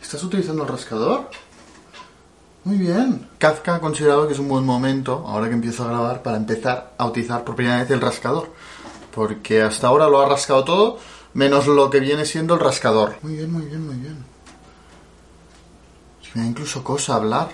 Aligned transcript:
¿Estás 0.00 0.24
utilizando 0.24 0.64
el 0.64 0.68
rascador? 0.68 1.30
Muy 2.64 2.76
bien. 2.76 3.28
Kafka 3.38 3.76
ha 3.76 3.80
considerado 3.80 4.26
que 4.26 4.34
es 4.34 4.38
un 4.40 4.48
buen 4.48 4.64
momento, 4.64 5.24
ahora 5.26 5.48
que 5.48 5.54
empiezo 5.54 5.84
a 5.84 5.88
grabar, 5.88 6.22
para 6.22 6.36
empezar 6.36 6.94
a 6.98 7.06
utilizar 7.06 7.44
por 7.44 7.54
primera 7.54 7.78
vez 7.78 7.90
el 7.90 8.00
rascador. 8.00 8.52
Porque 9.14 9.62
hasta 9.62 9.86
ahora 9.86 10.08
lo 10.08 10.20
ha 10.20 10.28
rascado 10.28 10.64
todo, 10.64 10.98
menos 11.34 11.66
lo 11.68 11.90
que 11.90 12.00
viene 12.00 12.24
siendo 12.26 12.54
el 12.54 12.60
rascador. 12.60 13.16
Muy 13.22 13.36
bien, 13.36 13.52
muy 13.52 13.66
bien, 13.66 13.86
muy 13.86 13.96
bien. 13.96 14.24
Me 16.34 16.42
da 16.42 16.48
incluso 16.48 16.82
cosa 16.82 17.14
hablar, 17.14 17.50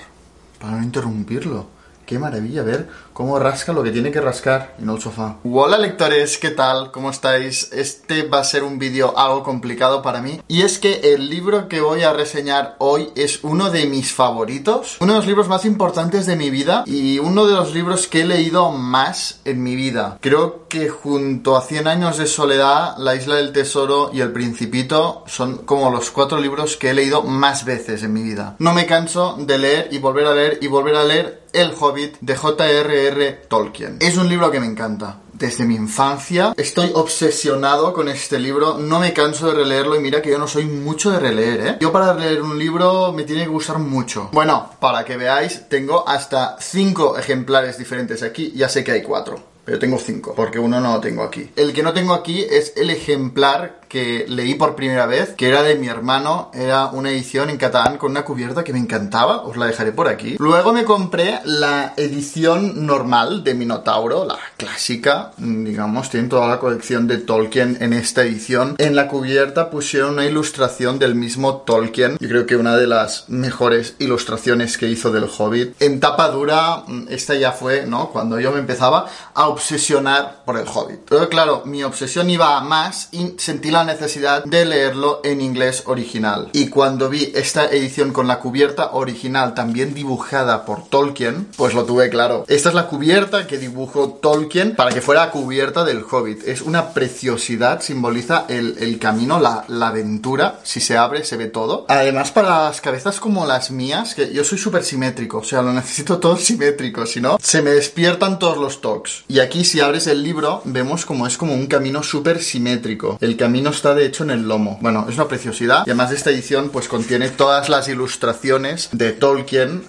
para 0.58 0.78
no 0.78 0.82
interrumpirlo. 0.82 1.77
Qué 2.08 2.18
maravilla 2.18 2.62
ver 2.62 2.88
cómo 3.12 3.38
rasca 3.38 3.74
lo 3.74 3.82
que 3.82 3.90
tiene 3.90 4.10
que 4.10 4.22
rascar 4.22 4.74
y 4.78 4.82
no 4.82 4.94
el 4.94 5.02
sofá. 5.02 5.36
Hola 5.44 5.76
lectores, 5.76 6.38
¿qué 6.38 6.48
tal? 6.48 6.90
¿Cómo 6.90 7.10
estáis? 7.10 7.70
Este 7.70 8.22
va 8.22 8.38
a 8.38 8.44
ser 8.44 8.64
un 8.64 8.78
vídeo 8.78 9.12
algo 9.18 9.42
complicado 9.42 10.00
para 10.00 10.22
mí. 10.22 10.40
Y 10.48 10.62
es 10.62 10.78
que 10.78 11.12
el 11.12 11.28
libro 11.28 11.68
que 11.68 11.82
voy 11.82 12.04
a 12.04 12.14
reseñar 12.14 12.76
hoy 12.78 13.10
es 13.14 13.44
uno 13.44 13.70
de 13.70 13.84
mis 13.84 14.14
favoritos. 14.14 14.96
Uno 15.00 15.12
de 15.12 15.18
los 15.18 15.26
libros 15.26 15.48
más 15.48 15.66
importantes 15.66 16.24
de 16.24 16.36
mi 16.36 16.48
vida 16.48 16.82
y 16.86 17.18
uno 17.18 17.46
de 17.46 17.56
los 17.56 17.74
libros 17.74 18.06
que 18.06 18.22
he 18.22 18.24
leído 18.24 18.70
más 18.70 19.40
en 19.44 19.62
mi 19.62 19.76
vida. 19.76 20.16
Creo 20.22 20.66
que 20.66 20.88
junto 20.88 21.58
a 21.58 21.60
100 21.60 21.88
años 21.88 22.16
de 22.16 22.26
soledad, 22.26 22.96
La 22.96 23.16
isla 23.16 23.34
del 23.34 23.52
tesoro 23.52 24.12
y 24.14 24.22
El 24.22 24.32
principito 24.32 25.24
son 25.26 25.58
como 25.58 25.90
los 25.90 26.10
cuatro 26.10 26.40
libros 26.40 26.78
que 26.78 26.88
he 26.88 26.94
leído 26.94 27.22
más 27.22 27.66
veces 27.66 28.02
en 28.02 28.14
mi 28.14 28.22
vida. 28.22 28.56
No 28.60 28.72
me 28.72 28.86
canso 28.86 29.36
de 29.38 29.58
leer 29.58 29.88
y 29.90 29.98
volver 29.98 30.24
a 30.24 30.34
leer 30.34 30.58
y 30.62 30.68
volver 30.68 30.94
a 30.94 31.04
leer 31.04 31.47
el 31.52 31.72
Hobbit 31.78 32.16
de 32.20 32.36
J.R.R. 32.36 33.32
Tolkien. 33.48 33.98
Es 34.00 34.16
un 34.16 34.28
libro 34.28 34.50
que 34.50 34.60
me 34.60 34.66
encanta. 34.66 35.20
Desde 35.32 35.64
mi 35.64 35.76
infancia 35.76 36.52
estoy 36.56 36.90
obsesionado 36.94 37.92
con 37.92 38.08
este 38.08 38.40
libro, 38.40 38.78
no 38.78 38.98
me 38.98 39.12
canso 39.12 39.46
de 39.46 39.54
releerlo 39.54 39.94
y 39.94 40.00
mira 40.00 40.20
que 40.20 40.30
yo 40.30 40.38
no 40.38 40.48
soy 40.48 40.64
mucho 40.64 41.10
de 41.12 41.20
releer, 41.20 41.66
¿eh? 41.66 41.76
Yo 41.80 41.92
para 41.92 42.12
leer 42.14 42.42
un 42.42 42.58
libro 42.58 43.12
me 43.12 43.22
tiene 43.22 43.44
que 43.44 43.48
gustar 43.48 43.78
mucho. 43.78 44.30
Bueno, 44.32 44.70
para 44.80 45.04
que 45.04 45.16
veáis, 45.16 45.68
tengo 45.68 46.08
hasta 46.08 46.56
5 46.58 47.18
ejemplares 47.18 47.78
diferentes 47.78 48.24
aquí, 48.24 48.52
ya 48.56 48.68
sé 48.68 48.82
que 48.82 48.92
hay 48.92 49.02
4 49.02 49.58
pero 49.68 49.78
tengo 49.78 49.98
5, 49.98 50.32
porque 50.34 50.58
uno 50.58 50.80
no 50.80 50.94
lo 50.94 50.98
tengo 50.98 51.22
aquí. 51.22 51.50
El 51.54 51.74
que 51.74 51.82
no 51.82 51.92
tengo 51.92 52.14
aquí 52.14 52.42
es 52.42 52.72
el 52.74 52.88
ejemplar 52.88 53.80
que 53.88 54.26
leí 54.28 54.54
por 54.54 54.76
primera 54.76 55.06
vez, 55.06 55.30
que 55.30 55.48
era 55.48 55.62
de 55.62 55.76
mi 55.76 55.88
hermano, 55.88 56.50
era 56.54 56.86
una 56.86 57.10
edición 57.10 57.50
en 57.50 57.56
catalán 57.56 57.98
con 57.98 58.10
una 58.10 58.24
cubierta 58.24 58.64
que 58.64 58.72
me 58.72 58.78
encantaba, 58.78 59.42
os 59.42 59.56
la 59.56 59.66
dejaré 59.66 59.92
por 59.92 60.08
aquí. 60.08 60.36
Luego 60.38 60.72
me 60.72 60.84
compré 60.84 61.40
la 61.44 61.94
edición 61.96 62.86
normal 62.86 63.44
de 63.44 63.54
Minotauro, 63.54 64.24
la 64.24 64.38
clásica, 64.56 65.32
digamos, 65.36 66.10
tiene 66.10 66.28
toda 66.28 66.48
la 66.48 66.58
colección 66.58 67.06
de 67.06 67.18
Tolkien 67.18 67.78
en 67.80 67.92
esta 67.92 68.22
edición. 68.22 68.76
En 68.78 68.94
la 68.94 69.08
cubierta 69.08 69.70
pusieron 69.70 70.14
una 70.14 70.26
ilustración 70.26 70.98
del 70.98 71.14
mismo 71.14 71.58
Tolkien, 71.58 72.16
yo 72.20 72.28
creo 72.28 72.46
que 72.46 72.56
una 72.56 72.76
de 72.76 72.86
las 72.86 73.28
mejores 73.28 73.94
ilustraciones 73.98 74.78
que 74.78 74.88
hizo 74.88 75.10
del 75.10 75.24
Hobbit. 75.24 75.80
En 75.80 76.00
tapa 76.00 76.28
dura, 76.28 76.84
esta 77.08 77.34
ya 77.34 77.52
fue, 77.52 77.86
¿no? 77.86 78.10
Cuando 78.10 78.38
yo 78.40 78.52
me 78.52 78.58
empezaba 78.58 79.06
a 79.34 79.48
obsesionar 79.48 80.42
por 80.44 80.58
el 80.58 80.66
Hobbit. 80.66 81.00
Pero 81.08 81.28
claro, 81.28 81.62
mi 81.64 81.82
obsesión 81.82 82.28
iba 82.30 82.56
a 82.56 82.60
más 82.60 83.08
y 83.12 83.34
sentí 83.38 83.70
la 83.70 83.77
necesidad 83.84 84.44
de 84.44 84.64
leerlo 84.64 85.20
en 85.24 85.40
inglés 85.40 85.82
original. 85.86 86.50
Y 86.52 86.68
cuando 86.68 87.08
vi 87.08 87.32
esta 87.34 87.66
edición 87.66 88.12
con 88.12 88.26
la 88.26 88.38
cubierta 88.38 88.92
original 88.92 89.54
también 89.54 89.94
dibujada 89.94 90.64
por 90.64 90.88
Tolkien, 90.88 91.48
pues 91.56 91.74
lo 91.74 91.84
tuve 91.84 92.10
claro. 92.10 92.44
Esta 92.48 92.68
es 92.70 92.74
la 92.74 92.86
cubierta 92.86 93.46
que 93.46 93.58
dibujó 93.58 94.18
Tolkien 94.20 94.74
para 94.74 94.92
que 94.92 95.00
fuera 95.00 95.30
cubierta 95.30 95.84
del 95.84 96.04
Hobbit. 96.08 96.46
Es 96.46 96.62
una 96.62 96.90
preciosidad, 96.90 97.80
simboliza 97.80 98.44
el, 98.48 98.98
camino, 98.98 99.40
la, 99.40 99.64
la, 99.68 99.88
aventura. 99.88 100.60
Si 100.62 100.80
se 100.80 100.96
abre, 100.96 101.24
se 101.24 101.36
ve 101.36 101.46
todo. 101.46 101.86
Además, 101.88 102.30
para 102.30 102.64
las 102.64 102.80
cabezas 102.80 103.20
como 103.20 103.46
las 103.46 103.70
mías, 103.70 104.14
que 104.14 104.32
yo 104.32 104.44
soy 104.44 104.58
súper 104.58 104.84
simétrico, 104.84 105.38
o 105.38 105.44
sea, 105.44 105.62
lo 105.62 105.72
necesito 105.72 106.18
todo 106.18 106.36
simétrico, 106.36 107.06
si 107.06 107.20
no, 107.20 107.38
se 107.42 107.62
me 107.62 107.70
despiertan 107.70 108.38
todos 108.38 108.58
los 108.58 108.80
toques. 108.80 109.24
Y 109.28 109.40
aquí, 109.40 109.64
si 109.64 109.80
abres 109.80 110.06
el 110.06 110.22
libro, 110.22 110.62
vemos 110.64 111.04
como 111.04 111.26
es 111.26 111.36
como 111.36 111.54
un 111.54 111.66
camino 111.66 112.02
súper 112.02 112.42
simétrico. 112.42 113.18
El 113.20 113.36
camino 113.36 113.67
está 113.70 113.94
de 113.94 114.06
hecho 114.06 114.24
en 114.24 114.30
el 114.30 114.48
lomo. 114.48 114.78
Bueno, 114.80 115.06
es 115.08 115.14
una 115.14 115.28
preciosidad. 115.28 115.86
Y 115.86 115.90
además 115.90 116.10
de 116.10 116.16
esta 116.16 116.30
edición 116.30 116.70
pues 116.70 116.88
contiene 116.88 117.28
todas 117.30 117.68
las 117.68 117.88
ilustraciones 117.88 118.88
de 118.92 119.12
Tolkien 119.12 119.84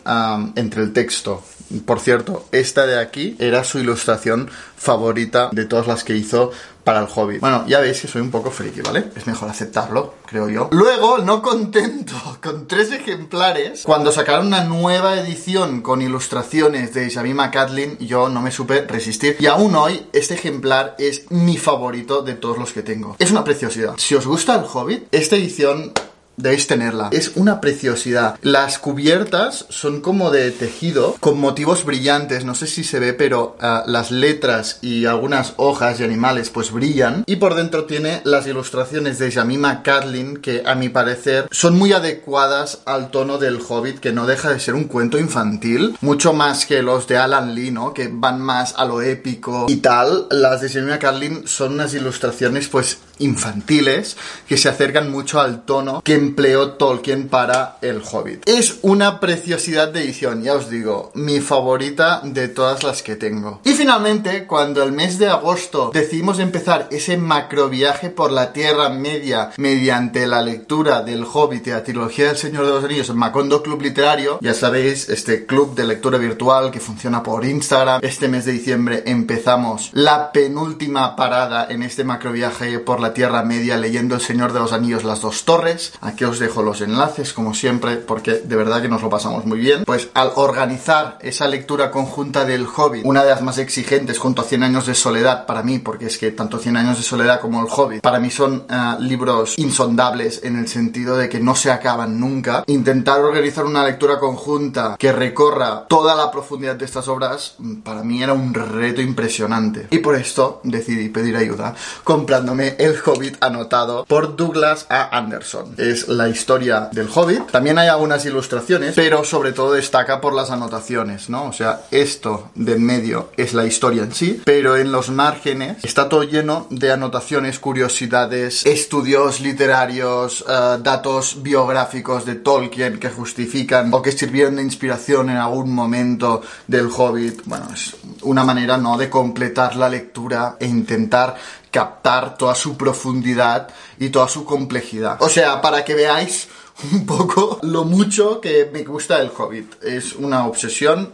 entre 0.56 0.84
el 0.84 0.94
texto. 0.94 1.44
Por 1.86 2.00
cierto, 2.00 2.48
esta 2.52 2.88
de 2.88 3.00
aquí 3.00 3.36
era 3.38 3.64
su 3.64 3.78
ilustración 3.78 4.50
favorita 4.76 5.50
de 5.52 5.66
todas 5.66 5.86
las 5.86 6.04
que 6.04 6.16
hizo 6.16 6.52
para 6.90 7.02
el 7.02 7.08
Hobbit. 7.14 7.40
Bueno, 7.40 7.66
ya 7.68 7.80
veis 7.82 8.02
que 8.02 8.08
soy 8.08 8.20
un 8.20 8.32
poco 8.32 8.50
friki, 8.50 8.82
¿vale? 8.82 9.12
Es 9.16 9.28
mejor 9.28 9.48
aceptarlo, 9.48 10.16
creo 10.26 10.50
yo. 10.50 10.70
Luego, 10.72 11.20
no 11.20 11.40
contento 11.40 12.16
con 12.42 12.68
tres 12.68 12.92
ejemplares, 12.92 13.84
cuando 13.84 14.12
sacaron 14.12 14.48
una 14.48 14.64
nueva 14.64 15.20
edición 15.20 15.82
con 15.82 16.02
ilustraciones 16.02 16.96
de 16.96 17.12
Xavier 17.12 17.36
McCatlin, 17.36 18.00
yo 18.00 18.28
no 18.30 18.42
me 18.42 18.50
supe 18.50 18.82
resistir. 18.88 19.38
Y 19.40 19.46
aún 19.46 19.76
hoy, 19.76 20.08
este 20.14 20.34
ejemplar 20.34 20.96
es 20.98 21.30
mi 21.30 21.58
favorito 21.58 22.24
de 22.24 22.34
todos 22.34 22.58
los 22.58 22.74
que 22.74 22.82
tengo. 22.82 23.16
Es 23.20 23.30
una 23.30 23.44
preciosidad. 23.44 23.94
Si 23.98 24.16
os 24.16 24.26
gusta 24.26 24.56
el 24.56 24.66
Hobbit, 24.66 25.10
esta 25.12 25.36
edición 25.36 25.94
debéis 26.40 26.68
tenerla. 26.68 27.10
Es 27.12 27.34
una 27.36 27.62
preciosidad. 27.62 28.38
Las 28.42 28.80
cubiertas 28.80 29.66
son 29.70 30.02
como 30.02 30.32
de 30.32 30.52
tejido 30.52 31.16
con 31.20 31.40
motivos 31.40 31.86
brillantes. 31.86 32.46
No 32.46 32.56
sé 32.56 32.68
si 32.68 32.84
se 32.84 33.00
ve, 33.00 33.14
pero 33.14 33.58
ah, 33.62 33.84
las 33.86 34.12
letras 34.12 34.80
y 34.82 35.06
algunas 35.06 35.54
hojas 35.58 36.00
y 36.00 36.04
animales 36.04 36.50
pues 36.50 36.72
brillan. 36.72 37.24
Y 37.28 37.38
por 37.38 37.56
dentro 37.56 37.86
tiene 37.86 38.22
las 38.24 38.48
ilustraciones 38.48 39.20
de 39.20 39.32
Jamima 39.32 39.84
Catlin 39.84 40.38
que 40.38 40.64
a 40.66 40.76
mi 40.76 40.90
parecer 40.90 41.48
son 41.52 41.78
muy 41.78 41.94
adecuadas 41.94 42.80
al 42.86 43.12
tono 43.12 43.38
del 43.38 43.60
Hobbit 43.68 44.00
que 44.00 44.12
no 44.12 44.26
deja 44.26 44.52
de 44.52 44.60
ser 44.60 44.76
un 44.76 44.86
cuento 44.86 45.20
infantil. 45.20 45.98
Mucho 46.02 46.34
más 46.34 46.66
que 46.66 46.82
los 46.82 47.08
de 47.08 47.18
Alan 47.18 47.54
Lee, 47.54 47.72
¿no? 47.72 47.94
Que 47.94 48.10
van 48.12 48.42
más 48.42 48.74
a 48.78 48.86
lo 48.86 49.02
épico 49.02 49.66
y 49.68 49.78
tal. 49.78 50.28
Las 50.32 50.62
de 50.62 50.70
Jamima 50.70 51.00
Catlin 51.00 51.48
son 51.48 51.74
unas 51.74 51.94
ilustraciones 51.94 52.68
pues 52.68 53.00
infantiles 53.20 54.18
que 54.48 54.58
se 54.58 54.70
acercan 54.70 55.12
mucho 55.12 55.40
al 55.40 55.64
tono 55.66 56.02
que 56.04 56.16
empleó 56.16 56.72
Tolkien 56.72 57.28
para 57.28 57.78
El 57.82 58.02
Hobbit. 58.02 58.48
Es 58.48 58.80
una 58.82 59.20
preciosidad 59.20 59.90
de 59.90 60.04
edición, 60.04 60.44
ya 60.44 60.56
os 60.56 60.70
digo, 60.70 61.12
mi 61.14 61.40
favorita 61.40 62.22
de 62.24 62.48
todas 62.48 62.84
las 62.84 63.04
que 63.04 63.16
tengo. 63.16 63.62
Y 63.64 63.74
finalmente, 63.74 64.46
cuando 64.46 64.84
el 64.84 64.92
mes 64.92 65.20
de 65.20 65.28
agosto 65.28 65.92
decidimos 65.94 66.40
empezar 66.40 66.88
ese 66.92 67.18
macro 67.18 67.70
viaje 67.70 68.10
por 68.10 68.32
la 68.32 68.54
Tierra 68.54 68.90
Media 68.90 69.52
mediante 69.58 70.28
la 70.28 70.42
lectura 70.42 71.02
del 71.02 71.26
Hobbit 71.26 71.68
y 71.68 71.72
la 71.72 71.84
trilogía 71.84 72.28
del 72.28 72.38
Señor 72.38 72.66
de 72.66 72.72
los 72.72 72.84
Anillos, 72.84 73.10
el 73.10 73.16
Macondo 73.16 73.62
Club 73.62 73.82
Literario, 73.82 74.40
ya 74.42 74.54
sabéis, 74.54 75.10
este 75.10 75.46
club 75.46 75.76
de 75.76 75.86
lectura 75.86 76.18
virtual 76.18 76.72
que 76.72 76.80
funciona 76.80 77.24
por 77.24 77.46
Instagram, 77.46 78.00
este 78.04 78.28
mes 78.28 78.46
de 78.46 78.54
diciembre 78.54 79.04
empezamos 79.06 79.90
la 79.94 80.32
penúltima 80.32 81.16
parada 81.16 81.68
en 81.70 81.84
este 81.84 82.04
macro 82.04 82.32
viaje 82.32 82.80
por 82.80 83.00
la 83.00 83.09
Tierra 83.14 83.44
Media 83.44 83.78
leyendo 83.78 84.16
El 84.16 84.22
Señor 84.22 84.54
de 84.54 84.60
los 84.60 84.74
Anillos, 84.74 85.04
las 85.04 85.22
dos 85.22 85.46
torres. 85.46 85.94
Aquí 86.02 86.24
os 86.24 86.40
dejo 86.40 86.62
los 86.62 86.82
enlaces, 86.82 87.34
como 87.34 87.54
siempre, 87.54 87.98
porque 87.98 88.34
de 88.34 88.56
verdad 88.56 88.82
que 88.82 88.90
nos 88.90 89.02
lo 89.02 89.10
pasamos 89.10 89.46
muy 89.46 89.60
bien. 89.60 89.84
Pues 89.86 90.10
al 90.14 90.32
organizar 90.36 91.18
esa 91.22 91.48
lectura 91.48 91.92
conjunta 91.92 92.46
del 92.46 92.66
Hobbit, 92.66 93.06
una 93.06 93.24
de 93.24 93.30
las 93.30 93.42
más 93.42 93.58
exigentes 93.58 94.18
junto 94.18 94.42
a 94.42 94.46
100 94.46 94.64
años 94.64 94.86
de 94.86 94.96
soledad 94.96 95.46
para 95.46 95.64
mí, 95.64 95.80
porque 95.80 96.08
es 96.08 96.18
que 96.18 96.32
tanto 96.32 96.60
100 96.60 96.78
años 96.78 96.98
de 96.98 97.04
soledad 97.04 97.40
como 97.40 97.62
el 97.62 97.68
Hobbit, 97.70 98.02
para 98.02 98.20
mí 98.20 98.30
son 98.30 98.66
eh, 98.70 98.96
libros 99.00 99.58
insondables 99.58 100.42
en 100.44 100.58
el 100.58 100.68
sentido 100.68 101.18
de 101.18 101.30
que 101.30 101.40
no 101.40 101.56
se 101.56 101.72
acaban 101.72 102.20
nunca. 102.20 102.64
Intentar 102.68 103.20
organizar 103.22 103.66
una 103.66 103.84
lectura 103.84 104.20
conjunta 104.20 104.96
que 104.98 105.12
recorra 105.12 105.86
toda 105.88 106.16
la 106.16 106.32
profundidad 106.32 106.76
de 106.76 106.86
estas 106.86 107.08
obras, 107.08 107.56
mm, 107.58 107.76
para 107.78 108.04
mí 108.04 108.22
era 108.22 108.34
un 108.34 108.54
reto 108.54 109.02
impresionante. 109.02 109.88
Y 109.90 110.00
por 110.00 110.16
esto 110.16 110.62
decidí 110.64 111.10
pedir 111.10 111.36
ayuda 111.36 111.76
comprándome 112.04 112.76
el 112.80 112.99
Hobbit 113.06 113.38
anotado 113.42 114.06
por 114.06 114.36
Douglas 114.36 114.86
A. 114.90 115.16
Anderson. 115.18 115.76
Es 115.78 116.08
la 116.08 116.30
historia 116.30 116.90
del 116.92 117.10
Hobbit. 117.14 117.52
También 117.52 117.78
hay 117.78 117.88
algunas 117.88 118.26
ilustraciones, 118.26 118.96
pero 118.96 119.24
sobre 119.24 119.52
todo 119.52 119.74
destaca 119.74 120.22
por 120.22 120.34
las 120.34 120.52
anotaciones, 120.52 121.30
¿no? 121.30 121.46
O 121.46 121.54
sea, 121.54 121.82
esto 121.92 122.50
de 122.56 122.80
en 122.80 122.86
medio 122.86 123.32
es 123.36 123.54
la 123.54 123.66
historia 123.66 124.04
en 124.04 124.14
sí, 124.14 124.42
pero 124.46 124.78
en 124.78 124.92
los 124.92 125.10
márgenes 125.10 125.84
está 125.84 126.08
todo 126.08 126.24
lleno 126.24 126.68
de 126.70 126.92
anotaciones, 126.92 127.60
curiosidades, 127.60 128.66
estudios 128.66 129.42
literarios, 129.42 130.46
eh, 130.48 130.78
datos 130.82 131.42
biográficos 131.42 132.26
de 132.26 132.36
Tolkien 132.36 133.00
que 133.00 133.10
justifican 133.10 133.94
o 133.94 134.02
que 134.02 134.12
sirvieron 134.12 134.56
de 134.56 134.64
inspiración 134.64 135.30
en 135.30 135.38
algún 135.38 135.74
momento 135.74 136.42
del 136.68 136.88
Hobbit. 136.88 137.42
Bueno, 137.46 137.68
es 137.74 137.96
una 138.22 138.44
manera, 138.44 138.78
¿no?, 138.78 138.98
de 138.98 139.10
completar 139.10 139.76
la 139.76 139.90
lectura 139.90 140.58
e 140.60 140.68
intentar 140.68 141.36
captar 141.72 142.38
toda 142.38 142.56
su 142.56 142.78
profundidad 142.78 143.70
y 144.00 144.10
toda 144.10 144.28
su 144.28 144.46
complejidad. 144.46 145.22
O 145.22 145.30
sea, 145.30 145.62
para 145.62 145.84
que 145.84 145.96
veáis 145.96 146.48
un 146.92 147.06
poco 147.06 147.60
lo 147.62 147.84
mucho 147.84 148.40
que 148.42 148.70
me 148.72 148.84
gusta 148.84 149.20
el 149.20 149.32
Hobbit. 149.36 149.84
Es 149.84 150.14
una 150.14 150.48
obsesión 150.48 151.14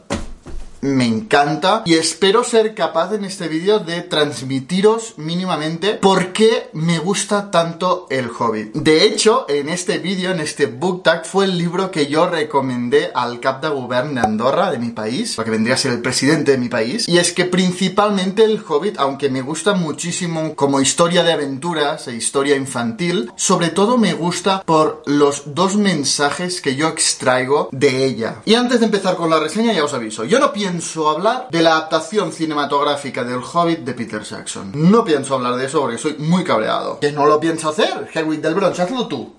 me 0.86 1.06
encanta 1.06 1.82
y 1.86 1.96
espero 1.96 2.44
ser 2.44 2.76
capaz 2.76 3.14
en 3.14 3.26
este 3.26 3.48
vídeo 3.48 3.80
de 3.80 4.02
transmitiros 4.02 5.16
mínimamente 5.18 5.96
por 5.96 6.32
qué 6.32 6.70
me 6.74 7.00
gusta 7.00 7.50
tanto 7.50 8.06
El 8.10 8.30
Hobbit. 8.30 8.74
De 8.74 9.04
hecho, 9.04 9.46
en 9.50 9.70
este 9.70 9.98
vídeo, 9.98 10.32
en 10.32 10.40
este 10.40 10.68
book 10.68 11.04
tag, 11.04 11.26
fue 11.26 11.46
el 11.46 11.58
libro 11.58 11.90
que 11.90 12.08
yo 12.08 12.30
recomendé 12.30 13.10
al 13.16 13.40
cap 13.40 13.64
de 13.64 13.70
govern 13.70 14.16
de 14.16 14.22
Andorra, 14.22 14.72
de 14.72 14.78
mi 14.78 14.90
país, 14.90 15.38
lo 15.38 15.44
que 15.44 15.52
vendría 15.52 15.74
a 15.74 15.78
ser 15.78 15.92
el 15.92 16.02
presidente 16.02 16.52
de 16.52 16.58
mi 16.58 16.70
país, 16.70 17.10
y 17.10 17.18
es 17.18 17.34
que 17.34 17.46
principalmente 17.46 18.44
El 18.44 18.62
Hobbit, 18.66 19.00
aunque 19.00 19.30
me 19.30 19.42
gusta 19.42 19.74
muchísimo 19.74 20.56
como 20.56 20.82
historia 20.82 21.24
de 21.24 21.34
aventuras 21.34 22.08
e 22.08 22.16
historia 22.16 22.56
infantil, 22.56 23.32
sobre 23.36 23.70
todo 23.70 23.98
me 23.98 24.14
gusta 24.14 24.62
por 24.64 25.02
los 25.06 25.56
dos 25.56 25.76
mensajes 25.76 26.62
que 26.62 26.76
yo 26.76 26.90
extraigo 26.90 27.70
de 27.72 28.06
ella. 28.06 28.42
Y 28.46 28.54
antes 28.54 28.80
de 28.80 28.86
empezar 28.86 29.16
con 29.16 29.30
la 29.30 29.40
reseña 29.40 29.74
ya 29.74 29.84
os 29.84 29.94
aviso, 29.94 30.26
yo 30.26 30.40
no 30.40 30.54
pienso 30.54 30.75
hablar 31.10 31.48
de 31.52 31.62
la 31.62 31.72
adaptación 31.72 32.32
cinematográfica 32.32 33.24
del 33.24 33.40
Hobbit 33.42 33.80
de 33.80 33.94
Peter 33.94 34.22
Jackson. 34.22 34.72
No 34.74 35.04
pienso 35.04 35.36
hablar 35.36 35.56
de 35.56 35.66
eso 35.66 35.82
porque 35.82 35.98
soy 35.98 36.16
muy 36.18 36.44
cabreado. 36.44 37.00
¿Que 37.00 37.12
no 37.12 37.26
lo 37.26 37.40
pienso 37.40 37.70
hacer? 37.70 38.10
Hedwig 38.14 38.42
del 38.42 38.56
Bronx, 38.56 38.80
hazlo 38.80 39.08
tú. 39.08 39.36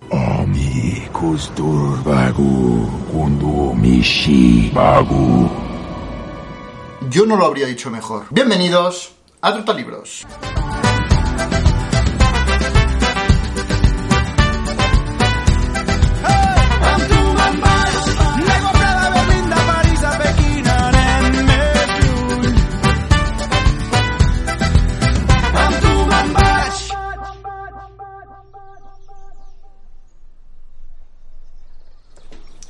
Yo 7.11 7.27
no 7.27 7.37
lo 7.37 7.47
habría 7.47 7.67
dicho 7.67 7.91
mejor. 7.91 8.25
Bienvenidos 8.31 9.13
a 9.41 9.53
Trotalibros. 9.53 10.27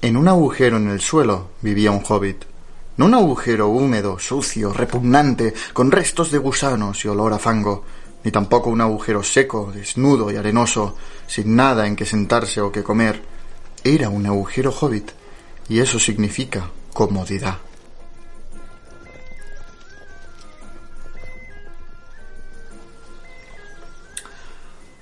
En 0.07 0.17
un 0.17 0.29
agujero 0.29 0.77
en 0.77 0.89
el 0.89 1.01
suelo 1.01 1.49
vivía 1.63 1.91
un 1.91 2.01
hobbit. 2.09 2.45
No 2.97 3.07
un 3.07 3.15
agujero 3.15 3.67
húmedo, 3.67 4.21
sucio, 4.21 4.73
repugnante, 4.73 5.53
con 5.73 5.91
restos 5.91 6.31
de 6.31 6.39
gusanos 6.39 7.05
y 7.05 7.09
olor 7.09 7.33
a 7.33 7.41
fango, 7.41 7.83
ni 8.23 8.31
tampoco 8.31 8.71
un 8.71 8.81
agujero 8.81 9.25
seco, 9.25 9.73
desnudo 9.75 10.31
y 10.31 10.37
arenoso, 10.37 10.95
sin 11.27 11.57
nada 11.57 11.89
en 11.89 11.97
que 11.97 12.07
sentarse 12.07 12.61
o 12.61 12.71
que 12.71 12.85
comer. 12.85 13.21
Era 13.83 14.09
un 14.09 14.27
agujero 14.27 14.71
hobbit, 14.71 15.11
y 15.69 15.81
eso 15.81 15.99
significa 15.99 16.71
comodidad. 16.93 17.66